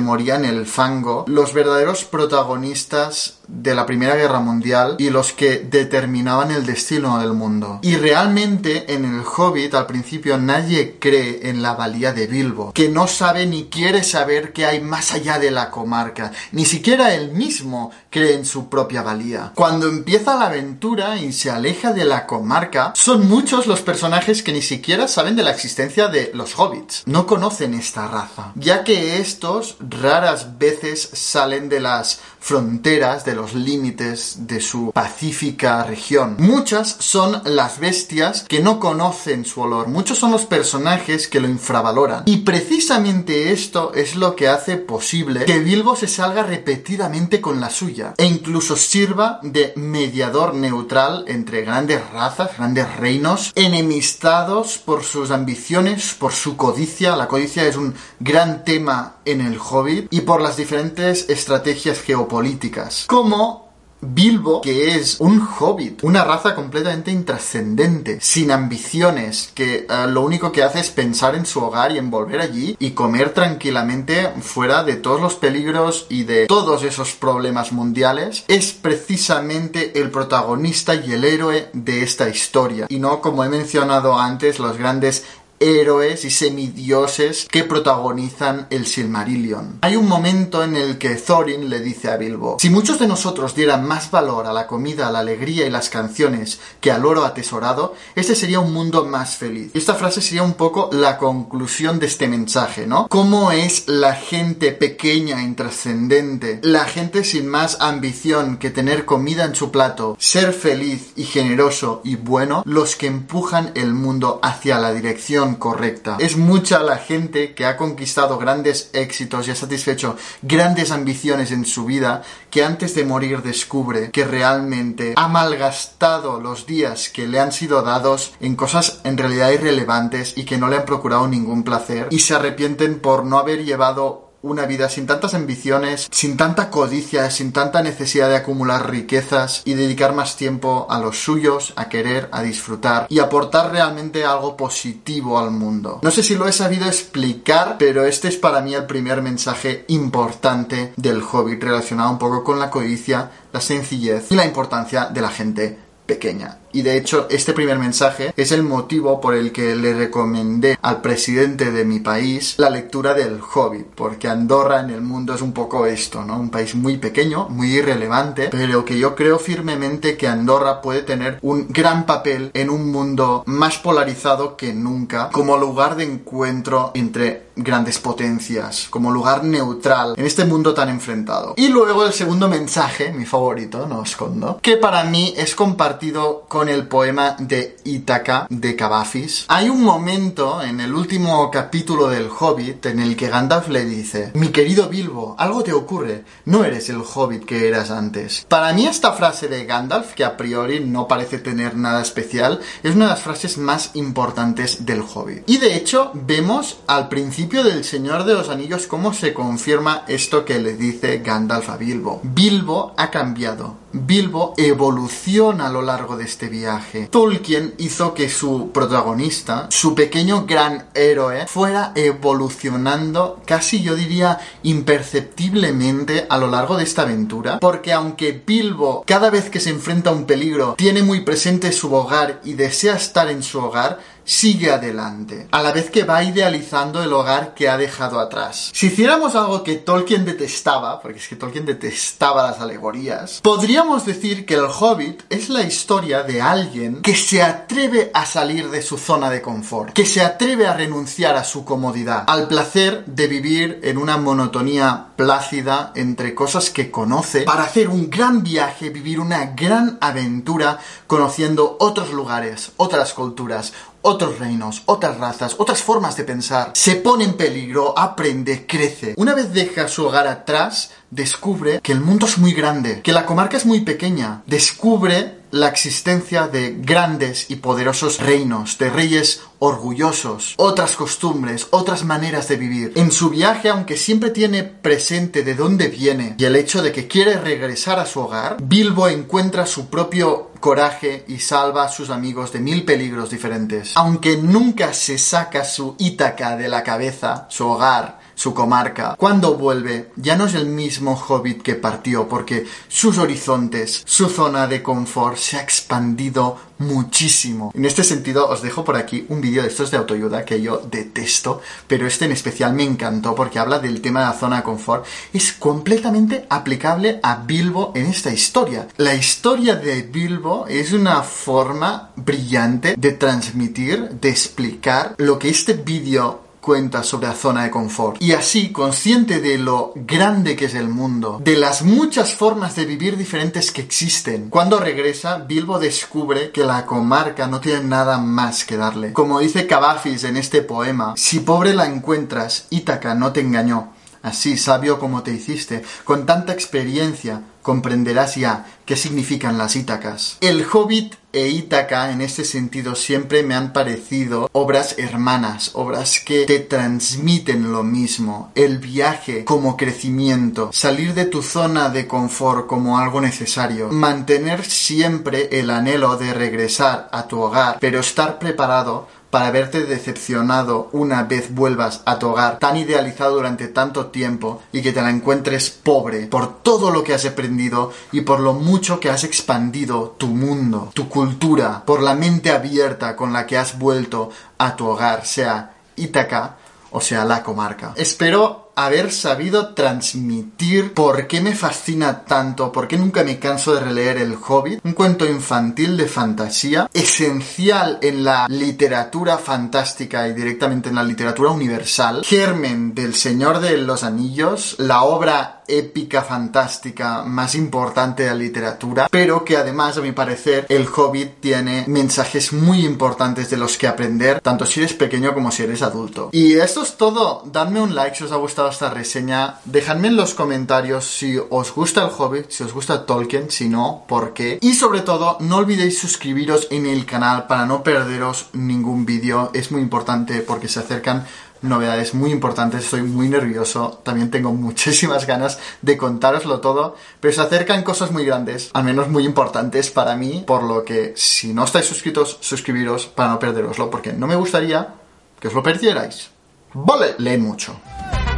moría 0.00 0.36
en 0.36 0.44
el 0.44 0.66
fango, 0.66 1.24
los 1.28 1.52
verdaderos 1.52 2.04
protagonistas 2.04 3.40
de 3.50 3.74
la 3.74 3.86
Primera 3.86 4.14
Guerra 4.14 4.40
Mundial 4.40 4.96
y 4.98 5.10
los 5.10 5.32
que 5.32 5.58
determinaban 5.58 6.50
el 6.50 6.66
destino 6.66 7.18
del 7.18 7.32
mundo. 7.32 7.80
Y 7.82 7.96
realmente 7.96 8.94
en 8.94 9.04
el 9.04 9.22
Hobbit 9.22 9.74
al 9.74 9.86
principio 9.86 10.38
nadie 10.38 10.98
cree 10.98 11.48
en 11.48 11.62
la 11.62 11.74
valía 11.74 12.12
de 12.12 12.26
Bilbo, 12.26 12.72
que 12.72 12.88
no 12.88 13.08
sabe 13.08 13.46
ni 13.46 13.64
quiere 13.64 14.04
saber 14.04 14.52
qué 14.52 14.66
hay 14.66 14.80
más 14.80 15.12
allá 15.12 15.38
de 15.38 15.50
la 15.50 15.70
comarca, 15.70 16.32
ni 16.52 16.64
siquiera 16.64 17.14
él 17.14 17.32
mismo 17.32 17.90
cree 18.08 18.34
en 18.34 18.44
su 18.44 18.68
propia 18.68 19.02
valía. 19.02 19.52
Cuando 19.54 19.88
empieza 19.88 20.36
la 20.36 20.46
aventura 20.46 21.16
y 21.16 21.32
se 21.32 21.50
aleja 21.50 21.92
de 21.92 22.04
la 22.04 22.26
comarca, 22.26 22.92
son 22.94 23.28
muchos 23.28 23.66
los 23.66 23.79
personajes 23.82 24.42
que 24.42 24.52
ni 24.52 24.62
siquiera 24.62 25.08
saben 25.08 25.36
de 25.36 25.42
la 25.42 25.50
existencia 25.50 26.08
de 26.08 26.30
los 26.34 26.58
hobbits. 26.58 27.02
No 27.06 27.26
conocen 27.26 27.74
esta 27.74 28.08
raza, 28.08 28.52
ya 28.54 28.84
que 28.84 29.18
estos 29.18 29.76
raras 29.80 30.58
veces 30.58 31.10
salen 31.12 31.68
de 31.68 31.80
las 31.80 32.20
fronteras, 32.40 33.24
de 33.24 33.34
los 33.34 33.54
límites 33.54 34.46
de 34.46 34.60
su 34.60 34.90
pacífica 34.92 35.84
región. 35.84 36.36
Muchas 36.38 36.96
son 36.98 37.42
las 37.44 37.78
bestias 37.78 38.44
que 38.48 38.60
no 38.60 38.80
conocen 38.80 39.44
su 39.44 39.60
olor, 39.60 39.88
muchos 39.88 40.18
son 40.18 40.32
los 40.32 40.46
personajes 40.46 41.28
que 41.28 41.40
lo 41.40 41.48
infravaloran. 41.48 42.24
Y 42.26 42.38
precisamente 42.38 43.52
esto 43.52 43.92
es 43.94 44.16
lo 44.16 44.34
que 44.36 44.48
hace 44.48 44.76
posible 44.76 45.44
que 45.44 45.58
Bilbo 45.58 45.96
se 45.96 46.08
salga 46.08 46.42
repetidamente 46.42 47.40
con 47.40 47.60
la 47.60 47.70
suya 47.70 48.14
e 48.16 48.24
incluso 48.24 48.76
sirva 48.76 49.40
de 49.42 49.72
mediador 49.76 50.54
neutral 50.54 51.24
entre 51.28 51.62
grandes 51.62 52.00
razas, 52.10 52.56
grandes 52.56 52.96
reinos, 52.96 53.52
enemistados 53.70 54.78
por 54.78 55.04
sus 55.04 55.30
ambiciones, 55.30 56.14
por 56.18 56.32
su 56.32 56.56
codicia. 56.56 57.14
La 57.14 57.28
codicia 57.28 57.64
es 57.64 57.76
un 57.76 57.94
gran 58.18 58.64
tema 58.64 59.16
en 59.24 59.40
el 59.40 59.58
Hobbit 59.58 60.08
y 60.10 60.22
por 60.22 60.40
las 60.40 60.56
diferentes 60.56 61.30
estrategias 61.30 62.00
geopolíticas. 62.00 63.04
Como 63.06 63.69
Bilbo, 64.02 64.60
que 64.62 64.94
es 64.94 65.20
un 65.20 65.40
hobbit, 65.40 66.02
una 66.04 66.24
raza 66.24 66.54
completamente 66.54 67.10
intrascendente, 67.10 68.18
sin 68.20 68.50
ambiciones, 68.50 69.50
que 69.54 69.86
eh, 69.88 70.06
lo 70.08 70.22
único 70.22 70.52
que 70.52 70.62
hace 70.62 70.80
es 70.80 70.90
pensar 70.90 71.34
en 71.34 71.44
su 71.44 71.60
hogar 71.60 71.92
y 71.92 71.98
en 71.98 72.10
volver 72.10 72.40
allí 72.40 72.76
y 72.78 72.92
comer 72.92 73.34
tranquilamente 73.34 74.30
fuera 74.40 74.84
de 74.84 74.96
todos 74.96 75.20
los 75.20 75.34
peligros 75.34 76.06
y 76.08 76.24
de 76.24 76.46
todos 76.46 76.82
esos 76.82 77.12
problemas 77.12 77.72
mundiales, 77.72 78.44
es 78.48 78.72
precisamente 78.72 80.00
el 80.00 80.10
protagonista 80.10 80.94
y 80.94 81.12
el 81.12 81.24
héroe 81.24 81.68
de 81.72 82.02
esta 82.02 82.28
historia. 82.28 82.86
Y 82.88 82.98
no, 82.98 83.20
como 83.20 83.44
he 83.44 83.48
mencionado 83.48 84.18
antes, 84.18 84.58
los 84.58 84.78
grandes 84.78 85.24
héroes 85.60 86.24
y 86.24 86.30
semidioses 86.30 87.46
que 87.50 87.64
protagonizan 87.64 88.66
el 88.70 88.86
Silmarillion. 88.86 89.78
Hay 89.82 89.96
un 89.96 90.08
momento 90.08 90.64
en 90.64 90.74
el 90.74 90.98
que 90.98 91.10
Thorin 91.10 91.68
le 91.68 91.80
dice 91.80 92.10
a 92.10 92.16
Bilbo, 92.16 92.56
si 92.58 92.70
muchos 92.70 92.98
de 92.98 93.06
nosotros 93.06 93.54
dieran 93.54 93.86
más 93.86 94.10
valor 94.10 94.46
a 94.46 94.52
la 94.52 94.66
comida, 94.66 95.08
a 95.08 95.12
la 95.12 95.20
alegría 95.20 95.66
y 95.66 95.70
las 95.70 95.90
canciones 95.90 96.58
que 96.80 96.90
al 96.90 97.04
oro 97.04 97.24
atesorado, 97.24 97.94
este 98.14 98.34
sería 98.34 98.60
un 98.60 98.72
mundo 98.72 99.04
más 99.04 99.36
feliz. 99.36 99.70
Y 99.74 99.78
esta 99.78 99.94
frase 99.94 100.22
sería 100.22 100.42
un 100.42 100.54
poco 100.54 100.88
la 100.92 101.18
conclusión 101.18 101.98
de 101.98 102.06
este 102.06 102.26
mensaje, 102.26 102.86
¿no? 102.86 103.06
¿Cómo 103.08 103.52
es 103.52 103.86
la 103.86 104.14
gente 104.14 104.72
pequeña, 104.72 105.42
intrascendente, 105.42 106.60
la 106.62 106.86
gente 106.86 107.22
sin 107.24 107.46
más 107.46 107.76
ambición 107.80 108.56
que 108.56 108.70
tener 108.70 109.04
comida 109.04 109.44
en 109.44 109.54
su 109.54 109.70
plato, 109.70 110.16
ser 110.18 110.52
feliz 110.52 111.12
y 111.16 111.24
generoso 111.24 112.00
y 112.04 112.16
bueno, 112.16 112.62
los 112.64 112.96
que 112.96 113.06
empujan 113.06 113.72
el 113.74 113.92
mundo 113.92 114.40
hacia 114.42 114.78
la 114.78 114.92
dirección 114.92 115.49
correcta. 115.56 116.16
Es 116.18 116.36
mucha 116.36 116.82
la 116.82 116.96
gente 116.96 117.54
que 117.54 117.66
ha 117.66 117.76
conquistado 117.76 118.38
grandes 118.38 118.90
éxitos 118.92 119.48
y 119.48 119.50
ha 119.50 119.54
satisfecho 119.54 120.16
grandes 120.42 120.90
ambiciones 120.90 121.52
en 121.52 121.64
su 121.64 121.84
vida 121.84 122.22
que 122.50 122.64
antes 122.64 122.94
de 122.94 123.04
morir 123.04 123.42
descubre 123.42 124.10
que 124.10 124.24
realmente 124.24 125.14
ha 125.16 125.28
malgastado 125.28 126.40
los 126.40 126.66
días 126.66 127.08
que 127.08 127.26
le 127.26 127.40
han 127.40 127.52
sido 127.52 127.82
dados 127.82 128.34
en 128.40 128.56
cosas 128.56 129.00
en 129.04 129.18
realidad 129.18 129.50
irrelevantes 129.50 130.36
y 130.36 130.44
que 130.44 130.58
no 130.58 130.68
le 130.68 130.76
han 130.76 130.84
procurado 130.84 131.26
ningún 131.28 131.62
placer 131.62 132.08
y 132.10 132.20
se 132.20 132.34
arrepienten 132.34 133.00
por 133.00 133.24
no 133.24 133.38
haber 133.38 133.64
llevado 133.64 134.29
una 134.42 134.66
vida 134.66 134.88
sin 134.88 135.06
tantas 135.06 135.34
ambiciones, 135.34 136.08
sin 136.10 136.36
tanta 136.36 136.70
codicia, 136.70 137.30
sin 137.30 137.52
tanta 137.52 137.82
necesidad 137.82 138.28
de 138.28 138.36
acumular 138.36 138.90
riquezas 138.90 139.62
y 139.64 139.74
dedicar 139.74 140.14
más 140.14 140.36
tiempo 140.36 140.86
a 140.88 140.98
los 140.98 141.18
suyos, 141.22 141.72
a 141.76 141.88
querer, 141.88 142.28
a 142.32 142.42
disfrutar 142.42 143.06
y 143.08 143.18
aportar 143.18 143.72
realmente 143.72 144.24
algo 144.24 144.56
positivo 144.56 145.38
al 145.38 145.50
mundo. 145.50 146.00
No 146.02 146.10
sé 146.10 146.22
si 146.22 146.36
lo 146.36 146.48
he 146.48 146.52
sabido 146.52 146.86
explicar, 146.86 147.76
pero 147.78 148.04
este 148.04 148.28
es 148.28 148.36
para 148.36 148.60
mí 148.60 148.74
el 148.74 148.86
primer 148.86 149.22
mensaje 149.22 149.84
importante 149.88 150.92
del 150.96 151.22
Hobbit 151.22 151.62
relacionado 151.62 152.10
un 152.10 152.18
poco 152.18 152.44
con 152.44 152.58
la 152.58 152.70
codicia, 152.70 153.30
la 153.52 153.60
sencillez 153.60 154.30
y 154.30 154.36
la 154.36 154.46
importancia 154.46 155.06
de 155.06 155.20
la 155.20 155.30
gente 155.30 155.78
pequeña. 156.06 156.59
Y 156.72 156.82
de 156.82 156.96
hecho 156.96 157.26
este 157.30 157.52
primer 157.52 157.78
mensaje 157.78 158.32
es 158.36 158.52
el 158.52 158.62
motivo 158.62 159.20
por 159.20 159.34
el 159.34 159.52
que 159.52 159.74
le 159.76 159.94
recomendé 159.94 160.78
al 160.82 161.00
presidente 161.00 161.70
de 161.70 161.84
mi 161.84 162.00
país 162.00 162.54
la 162.58 162.70
lectura 162.70 163.14
del 163.14 163.40
Hobbit, 163.40 163.86
porque 163.94 164.28
Andorra 164.28 164.80
en 164.80 164.90
el 164.90 165.00
mundo 165.00 165.34
es 165.34 165.42
un 165.42 165.52
poco 165.52 165.86
esto, 165.86 166.24
¿no? 166.24 166.38
Un 166.38 166.50
país 166.50 166.74
muy 166.74 166.96
pequeño, 166.96 167.48
muy 167.48 167.72
irrelevante, 167.72 168.48
pero 168.50 168.84
que 168.84 168.98
yo 168.98 169.14
creo 169.14 169.38
firmemente 169.38 170.16
que 170.16 170.28
Andorra 170.28 170.80
puede 170.80 171.02
tener 171.02 171.38
un 171.42 171.68
gran 171.68 172.06
papel 172.06 172.50
en 172.54 172.70
un 172.70 172.90
mundo 172.90 173.42
más 173.46 173.78
polarizado 173.78 174.56
que 174.56 174.72
nunca, 174.72 175.30
como 175.30 175.56
lugar 175.56 175.96
de 175.96 176.04
encuentro 176.04 176.90
entre 176.94 177.50
grandes 177.56 177.98
potencias, 177.98 178.88
como 178.90 179.10
lugar 179.10 179.44
neutral 179.44 180.14
en 180.16 180.26
este 180.26 180.44
mundo 180.44 180.74
tan 180.74 180.88
enfrentado. 180.88 181.54
Y 181.56 181.68
luego 181.68 182.06
el 182.06 182.12
segundo 182.12 182.48
mensaje, 182.48 183.12
mi 183.12 183.26
favorito, 183.26 183.86
no 183.86 184.02
escondo, 184.02 184.58
que 184.62 184.76
para 184.76 185.04
mí 185.04 185.34
es 185.36 185.54
compartido 185.54 186.44
con 186.48 186.59
el 186.68 186.86
poema 186.86 187.36
de 187.38 187.76
Ítaca 187.84 188.46
de 188.50 188.76
Cavafis. 188.76 189.46
Hay 189.48 189.68
un 189.68 189.82
momento 189.82 190.62
en 190.62 190.80
el 190.80 190.94
último 190.94 191.50
capítulo 191.50 192.08
del 192.08 192.28
Hobbit 192.28 192.86
en 192.86 193.00
el 193.00 193.16
que 193.16 193.28
Gandalf 193.28 193.68
le 193.68 193.84
dice, 193.84 194.30
mi 194.34 194.48
querido 194.48 194.88
Bilbo, 194.88 195.34
algo 195.38 195.62
te 195.62 195.72
ocurre, 195.72 196.24
no 196.44 196.64
eres 196.64 196.88
el 196.90 197.02
Hobbit 197.02 197.44
que 197.44 197.68
eras 197.68 197.90
antes. 197.90 198.44
Para 198.48 198.72
mí 198.72 198.86
esta 198.86 199.12
frase 199.12 199.48
de 199.48 199.64
Gandalf, 199.64 200.14
que 200.14 200.24
a 200.24 200.36
priori 200.36 200.80
no 200.80 201.08
parece 201.08 201.38
tener 201.38 201.76
nada 201.76 202.02
especial, 202.02 202.60
es 202.82 202.94
una 202.94 203.06
de 203.06 203.10
las 203.12 203.22
frases 203.22 203.58
más 203.58 203.90
importantes 203.94 204.84
del 204.84 205.02
Hobbit. 205.02 205.44
Y 205.46 205.58
de 205.58 205.76
hecho 205.76 206.10
vemos 206.14 206.78
al 206.86 207.08
principio 207.08 207.64
del 207.64 207.84
Señor 207.84 208.24
de 208.24 208.34
los 208.34 208.48
Anillos 208.48 208.86
cómo 208.86 209.12
se 209.12 209.32
confirma 209.32 210.04
esto 210.08 210.44
que 210.44 210.58
le 210.58 210.74
dice 210.74 211.18
Gandalf 211.18 211.70
a 211.70 211.76
Bilbo. 211.76 212.20
Bilbo 212.22 212.94
ha 212.96 213.10
cambiado. 213.10 213.76
Bilbo 213.92 214.54
evoluciona 214.56 215.66
a 215.66 215.70
lo 215.70 215.82
largo 215.82 216.16
de 216.16 216.24
este 216.24 216.48
viaje. 216.48 217.08
Tolkien 217.10 217.74
hizo 217.78 218.14
que 218.14 218.28
su 218.28 218.70
protagonista, 218.72 219.66
su 219.70 219.94
pequeño 219.94 220.46
gran 220.46 220.86
héroe, 220.94 221.46
fuera 221.48 221.92
evolucionando 221.94 223.40
casi 223.44 223.82
yo 223.82 223.96
diría 223.96 224.38
imperceptiblemente 224.62 226.26
a 226.28 226.38
lo 226.38 226.46
largo 226.46 226.76
de 226.76 226.84
esta 226.84 227.02
aventura, 227.02 227.58
porque 227.58 227.92
aunque 227.92 228.42
Bilbo 228.46 229.02
cada 229.06 229.30
vez 229.30 229.50
que 229.50 229.60
se 229.60 229.70
enfrenta 229.70 230.10
a 230.10 230.12
un 230.12 230.24
peligro 230.24 230.74
tiene 230.76 231.02
muy 231.02 231.22
presente 231.22 231.72
su 231.72 231.92
hogar 231.92 232.40
y 232.44 232.54
desea 232.54 232.94
estar 232.94 233.28
en 233.28 233.42
su 233.42 233.58
hogar, 233.58 233.98
sigue 234.24 234.70
adelante, 234.70 235.48
a 235.50 235.62
la 235.62 235.72
vez 235.72 235.90
que 235.90 236.04
va 236.04 236.22
idealizando 236.22 237.02
el 237.02 237.12
hogar 237.12 237.54
que 237.54 237.68
ha 237.68 237.76
dejado 237.76 238.20
atrás. 238.20 238.70
Si 238.72 238.86
hiciéramos 238.86 239.34
algo 239.34 239.62
que 239.62 239.76
Tolkien 239.76 240.24
detestaba, 240.24 241.00
porque 241.00 241.18
es 241.18 241.28
que 241.28 241.36
Tolkien 241.36 241.66
detestaba 241.66 242.42
las 242.42 242.60
alegorías, 242.60 243.40
podríamos 243.42 244.06
decir 244.06 244.46
que 244.46 244.54
el 244.54 244.66
Hobbit 244.66 245.22
es 245.30 245.48
la 245.48 245.62
historia 245.62 246.22
de 246.22 246.42
alguien 246.42 247.02
que 247.02 247.14
se 247.14 247.42
atreve 247.42 248.10
a 248.14 248.24
salir 248.26 248.70
de 248.70 248.82
su 248.82 248.98
zona 248.98 249.30
de 249.30 249.42
confort, 249.42 249.92
que 249.92 250.06
se 250.06 250.22
atreve 250.22 250.66
a 250.66 250.74
renunciar 250.74 251.36
a 251.36 251.44
su 251.44 251.64
comodidad, 251.64 252.24
al 252.26 252.48
placer 252.48 253.04
de 253.06 253.26
vivir 253.26 253.80
en 253.82 253.98
una 253.98 254.16
monotonía 254.16 255.08
plácida 255.16 255.92
entre 255.94 256.34
cosas 256.34 256.70
que 256.70 256.90
conoce, 256.90 257.42
para 257.42 257.64
hacer 257.64 257.88
un 257.88 258.10
gran 258.10 258.42
viaje, 258.42 258.90
vivir 258.90 259.20
una 259.20 259.46
gran 259.46 259.98
aventura, 260.00 260.78
conociendo 261.06 261.76
otros 261.80 262.12
lugares, 262.12 262.72
otras 262.76 263.12
culturas, 263.12 263.72
otros 264.02 264.38
reinos, 264.38 264.82
otras 264.86 265.18
razas, 265.18 265.56
otras 265.58 265.82
formas 265.82 266.16
de 266.16 266.24
pensar. 266.24 266.72
Se 266.74 266.96
pone 266.96 267.24
en 267.24 267.34
peligro, 267.34 267.98
aprende, 267.98 268.66
crece. 268.66 269.14
Una 269.16 269.34
vez 269.34 269.52
deja 269.52 269.88
su 269.88 270.06
hogar 270.06 270.26
atrás, 270.26 270.90
descubre 271.10 271.80
que 271.80 271.92
el 271.92 272.00
mundo 272.00 272.26
es 272.26 272.38
muy 272.38 272.52
grande, 272.52 273.00
que 273.02 273.12
la 273.12 273.26
comarca 273.26 273.56
es 273.56 273.66
muy 273.66 273.80
pequeña. 273.80 274.42
Descubre 274.46 275.39
la 275.50 275.68
existencia 275.68 276.48
de 276.48 276.76
grandes 276.78 277.50
y 277.50 277.56
poderosos 277.56 278.20
reinos, 278.20 278.78
de 278.78 278.90
reyes 278.90 279.42
orgullosos, 279.58 280.54
otras 280.56 280.96
costumbres, 280.96 281.66
otras 281.70 282.04
maneras 282.04 282.48
de 282.48 282.56
vivir. 282.56 282.92
En 282.94 283.12
su 283.12 283.30
viaje, 283.30 283.68
aunque 283.68 283.96
siempre 283.96 284.30
tiene 284.30 284.64
presente 284.64 285.42
de 285.42 285.54
dónde 285.54 285.88
viene 285.88 286.34
y 286.38 286.44
el 286.44 286.56
hecho 286.56 286.82
de 286.82 286.92
que 286.92 287.06
quiere 287.06 287.38
regresar 287.38 287.98
a 287.98 288.06
su 288.06 288.20
hogar, 288.20 288.56
Bilbo 288.62 289.08
encuentra 289.08 289.66
su 289.66 289.88
propio 289.88 290.50
coraje 290.60 291.24
y 291.28 291.38
salva 291.38 291.84
a 291.84 291.88
sus 291.88 292.10
amigos 292.10 292.52
de 292.52 292.60
mil 292.60 292.84
peligros 292.84 293.30
diferentes. 293.30 293.92
Aunque 293.96 294.36
nunca 294.36 294.92
se 294.92 295.18
saca 295.18 295.64
su 295.64 295.94
Ítaca 295.98 296.56
de 296.56 296.68
la 296.68 296.82
cabeza, 296.82 297.46
su 297.50 297.66
hogar, 297.66 298.19
su 298.40 298.54
comarca. 298.54 299.16
Cuando 299.18 299.58
vuelve, 299.58 300.12
ya 300.16 300.34
no 300.34 300.46
es 300.46 300.54
el 300.54 300.64
mismo 300.64 301.14
hobbit 301.14 301.60
que 301.60 301.74
partió, 301.74 302.26
porque 302.26 302.66
sus 302.88 303.18
horizontes, 303.18 304.02
su 304.06 304.30
zona 304.30 304.66
de 304.66 304.82
confort 304.82 305.36
se 305.36 305.58
ha 305.58 305.62
expandido 305.62 306.56
muchísimo. 306.78 307.70
En 307.74 307.84
este 307.84 308.02
sentido, 308.02 308.48
os 308.48 308.62
dejo 308.62 308.82
por 308.82 308.96
aquí 308.96 309.26
un 309.28 309.42
vídeo 309.42 309.60
de 309.60 309.68
estos 309.68 309.90
de 309.90 309.98
autoayuda 309.98 310.46
que 310.46 310.62
yo 310.62 310.78
detesto, 310.78 311.60
pero 311.86 312.06
este 312.06 312.24
en 312.24 312.32
especial 312.32 312.72
me 312.72 312.82
encantó 312.82 313.34
porque 313.34 313.58
habla 313.58 313.78
del 313.78 314.00
tema 314.00 314.20
de 314.20 314.26
la 314.28 314.32
zona 314.32 314.56
de 314.56 314.62
confort. 314.62 315.04
Es 315.34 315.52
completamente 315.52 316.46
aplicable 316.48 317.20
a 317.22 317.42
Bilbo 317.44 317.92
en 317.94 318.06
esta 318.06 318.32
historia. 318.32 318.88
La 318.96 319.14
historia 319.14 319.76
de 319.76 320.00
Bilbo 320.00 320.66
es 320.66 320.94
una 320.94 321.22
forma 321.22 322.12
brillante 322.16 322.94
de 322.96 323.12
transmitir, 323.12 324.08
de 324.18 324.30
explicar 324.30 325.14
lo 325.18 325.38
que 325.38 325.50
este 325.50 325.74
vídeo 325.74 326.48
cuenta 326.60 327.02
sobre 327.02 327.28
la 327.28 327.34
zona 327.34 327.64
de 327.64 327.70
confort. 327.70 328.20
Y 328.22 328.32
así, 328.32 328.70
consciente 328.70 329.40
de 329.40 329.58
lo 329.58 329.92
grande 329.94 330.56
que 330.56 330.66
es 330.66 330.74
el 330.74 330.88
mundo, 330.88 331.40
de 331.42 331.56
las 331.56 331.82
muchas 331.82 332.34
formas 332.34 332.76
de 332.76 332.84
vivir 332.84 333.16
diferentes 333.16 333.72
que 333.72 333.82
existen, 333.82 334.50
cuando 334.50 334.78
regresa, 334.78 335.38
Bilbo 335.38 335.78
descubre 335.78 336.50
que 336.50 336.64
la 336.64 336.86
comarca 336.86 337.46
no 337.46 337.60
tiene 337.60 337.84
nada 337.84 338.18
más 338.18 338.64
que 338.64 338.76
darle. 338.76 339.12
Como 339.12 339.40
dice 339.40 339.66
Cavafis 339.66 340.24
en 340.24 340.36
este 340.36 340.62
poema, 340.62 341.14
si 341.16 341.40
pobre 341.40 341.74
la 341.74 341.86
encuentras, 341.86 342.66
Ítaca 342.70 343.14
no 343.14 343.32
te 343.32 343.40
engañó. 343.40 343.92
Así, 344.22 344.58
sabio 344.58 344.98
como 344.98 345.22
te 345.22 345.32
hiciste, 345.32 345.82
con 346.04 346.26
tanta 346.26 346.52
experiencia, 346.52 347.42
comprenderás 347.62 348.36
ya 348.36 348.66
qué 348.84 348.96
significan 348.96 349.56
las 349.56 349.76
Ítacas. 349.76 350.36
El 350.42 350.66
Hobbit 350.70 351.14
e 351.32 351.48
Ítaca 351.48 352.10
en 352.10 352.20
este 352.20 352.44
sentido 352.44 352.94
siempre 352.94 353.42
me 353.42 353.54
han 353.54 353.72
parecido 353.72 354.48
obras 354.52 354.96
hermanas, 354.98 355.70
obras 355.74 356.20
que 356.20 356.46
te 356.46 356.58
transmiten 356.60 357.72
lo 357.72 357.82
mismo, 357.82 358.52
el 358.54 358.78
viaje 358.78 359.44
como 359.44 359.76
crecimiento, 359.76 360.70
salir 360.72 361.14
de 361.14 361.26
tu 361.26 361.42
zona 361.42 361.88
de 361.88 362.06
confort 362.06 362.66
como 362.66 362.98
algo 362.98 363.20
necesario, 363.20 363.88
mantener 363.90 364.64
siempre 364.64 365.48
el 365.52 365.70
anhelo 365.70 366.16
de 366.16 366.34
regresar 366.34 367.08
a 367.12 367.26
tu 367.26 367.40
hogar, 367.40 367.78
pero 367.80 368.00
estar 368.00 368.38
preparado 368.38 369.08
para 369.30 369.50
verte 369.50 369.84
decepcionado 369.84 370.88
una 370.92 371.22
vez 371.24 371.54
vuelvas 371.54 372.02
a 372.04 372.18
tu 372.18 372.28
hogar 372.28 372.58
tan 372.58 372.76
idealizado 372.76 373.36
durante 373.36 373.68
tanto 373.68 374.06
tiempo 374.06 374.62
y 374.72 374.82
que 374.82 374.92
te 374.92 375.02
la 375.02 375.10
encuentres 375.10 375.70
pobre 375.70 376.26
por 376.26 376.62
todo 376.62 376.90
lo 376.90 377.04
que 377.04 377.14
has 377.14 377.24
aprendido 377.24 377.92
y 378.12 378.22
por 378.22 378.40
lo 378.40 378.52
mucho 378.52 379.00
que 379.00 379.10
has 379.10 379.24
expandido 379.24 380.14
tu 380.18 380.28
mundo, 380.28 380.90
tu 380.94 381.08
cultura, 381.08 381.84
por 381.84 382.02
la 382.02 382.14
mente 382.14 382.50
abierta 382.50 383.16
con 383.16 383.32
la 383.32 383.46
que 383.46 383.56
has 383.56 383.78
vuelto 383.78 384.30
a 384.58 384.76
tu 384.76 384.86
hogar, 384.86 385.26
sea 385.26 385.74
Ítaca 385.96 386.56
o 386.90 387.00
sea 387.00 387.24
la 387.24 387.42
comarca. 387.42 387.92
Espero 387.96 388.69
haber 388.84 389.12
sabido 389.12 389.74
transmitir 389.74 390.92
por 390.94 391.26
qué 391.26 391.40
me 391.40 391.54
fascina 391.54 392.24
tanto, 392.24 392.72
por 392.72 392.88
qué 392.88 392.96
nunca 392.96 393.24
me 393.24 393.38
canso 393.38 393.74
de 393.74 393.80
releer 393.80 394.18
El 394.18 394.34
Hobbit, 394.34 394.80
un 394.84 394.92
cuento 394.92 395.26
infantil 395.26 395.96
de 395.96 396.06
fantasía, 396.06 396.88
esencial 396.92 397.98
en 398.02 398.24
la 398.24 398.46
literatura 398.48 399.38
fantástica 399.38 400.28
y 400.28 400.32
directamente 400.32 400.88
en 400.88 400.96
la 400.96 401.04
literatura 401.04 401.50
universal, 401.50 402.22
germen 402.24 402.94
del 402.94 403.14
Señor 403.14 403.60
de 403.60 403.76
los 403.78 404.02
Anillos, 404.02 404.76
la 404.78 405.02
obra 405.02 405.60
épica 405.70 406.22
fantástica 406.22 407.22
más 407.22 407.54
importante 407.54 408.24
de 408.24 408.30
la 408.30 408.34
literatura, 408.34 409.08
pero 409.10 409.44
que 409.44 409.56
además, 409.56 409.96
a 409.96 410.00
mi 410.00 410.12
parecer, 410.12 410.66
El 410.68 410.88
Hobbit 410.88 411.40
tiene 411.40 411.84
mensajes 411.86 412.52
muy 412.52 412.84
importantes 412.84 413.50
de 413.50 413.56
los 413.56 413.78
que 413.78 413.86
aprender, 413.86 414.40
tanto 414.40 414.66
si 414.66 414.80
eres 414.80 414.94
pequeño 414.94 415.32
como 415.32 415.50
si 415.50 415.62
eres 415.62 415.82
adulto. 415.82 416.30
Y 416.32 416.54
esto 416.54 416.82
es 416.82 416.96
todo, 416.96 417.44
dadme 417.46 417.80
un 417.80 417.94
like 417.94 418.16
si 418.16 418.24
os 418.24 418.32
ha 418.32 418.36
gustado 418.36 418.69
esta 418.70 418.90
reseña. 418.90 419.60
Dejadme 419.64 420.08
en 420.08 420.16
los 420.16 420.34
comentarios 420.34 421.04
si 421.04 421.38
os 421.50 421.74
gusta 421.74 422.02
el 422.02 422.10
Hobbit, 422.16 422.50
si 422.50 422.62
os 422.62 422.72
gusta 422.72 423.06
Tolkien, 423.06 423.50
si 423.50 423.68
no, 423.68 424.04
por 424.08 424.32
qué. 424.32 424.58
Y 424.60 424.74
sobre 424.74 425.00
todo, 425.00 425.36
no 425.40 425.56
olvidéis 425.56 425.98
suscribiros 425.98 426.68
en 426.70 426.86
el 426.86 427.06
canal 427.06 427.46
para 427.46 427.66
no 427.66 427.82
perderos 427.82 428.46
ningún 428.52 429.04
vídeo. 429.04 429.50
Es 429.54 429.70
muy 429.70 429.82
importante 429.82 430.40
porque 430.40 430.68
se 430.68 430.80
acercan 430.80 431.26
novedades 431.62 432.14
muy 432.14 432.30
importantes, 432.30 432.84
estoy 432.84 433.02
muy 433.02 433.28
nervioso, 433.28 434.00
también 434.02 434.30
tengo 434.30 434.52
muchísimas 434.52 435.26
ganas 435.26 435.58
de 435.82 435.96
contároslo 435.96 436.60
todo, 436.60 436.96
pero 437.20 437.34
se 437.34 437.40
acercan 437.40 437.82
cosas 437.82 438.10
muy 438.10 438.24
grandes, 438.24 438.70
al 438.72 438.84
menos 438.84 439.08
muy 439.08 439.24
importantes 439.24 439.90
para 439.90 440.16
mí, 440.16 440.44
por 440.46 440.62
lo 440.62 440.84
que 440.84 441.12
si 441.16 441.52
no 441.52 441.64
estáis 441.64 441.86
suscritos, 441.86 442.38
suscribiros 442.40 443.06
para 443.06 443.30
no 443.30 443.38
perderoslo, 443.38 443.90
porque 443.90 444.12
no 444.12 444.26
me 444.26 444.36
gustaría 444.36 444.94
que 445.38 445.48
os 445.48 445.54
lo 445.54 445.62
perdierais. 445.62 446.30
Vale, 446.72 447.14
leen 447.18 447.42
mucho. 447.42 447.74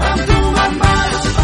I'm 0.04 0.26
doing 0.26 0.52
my 0.52 0.78
best. 0.78 1.41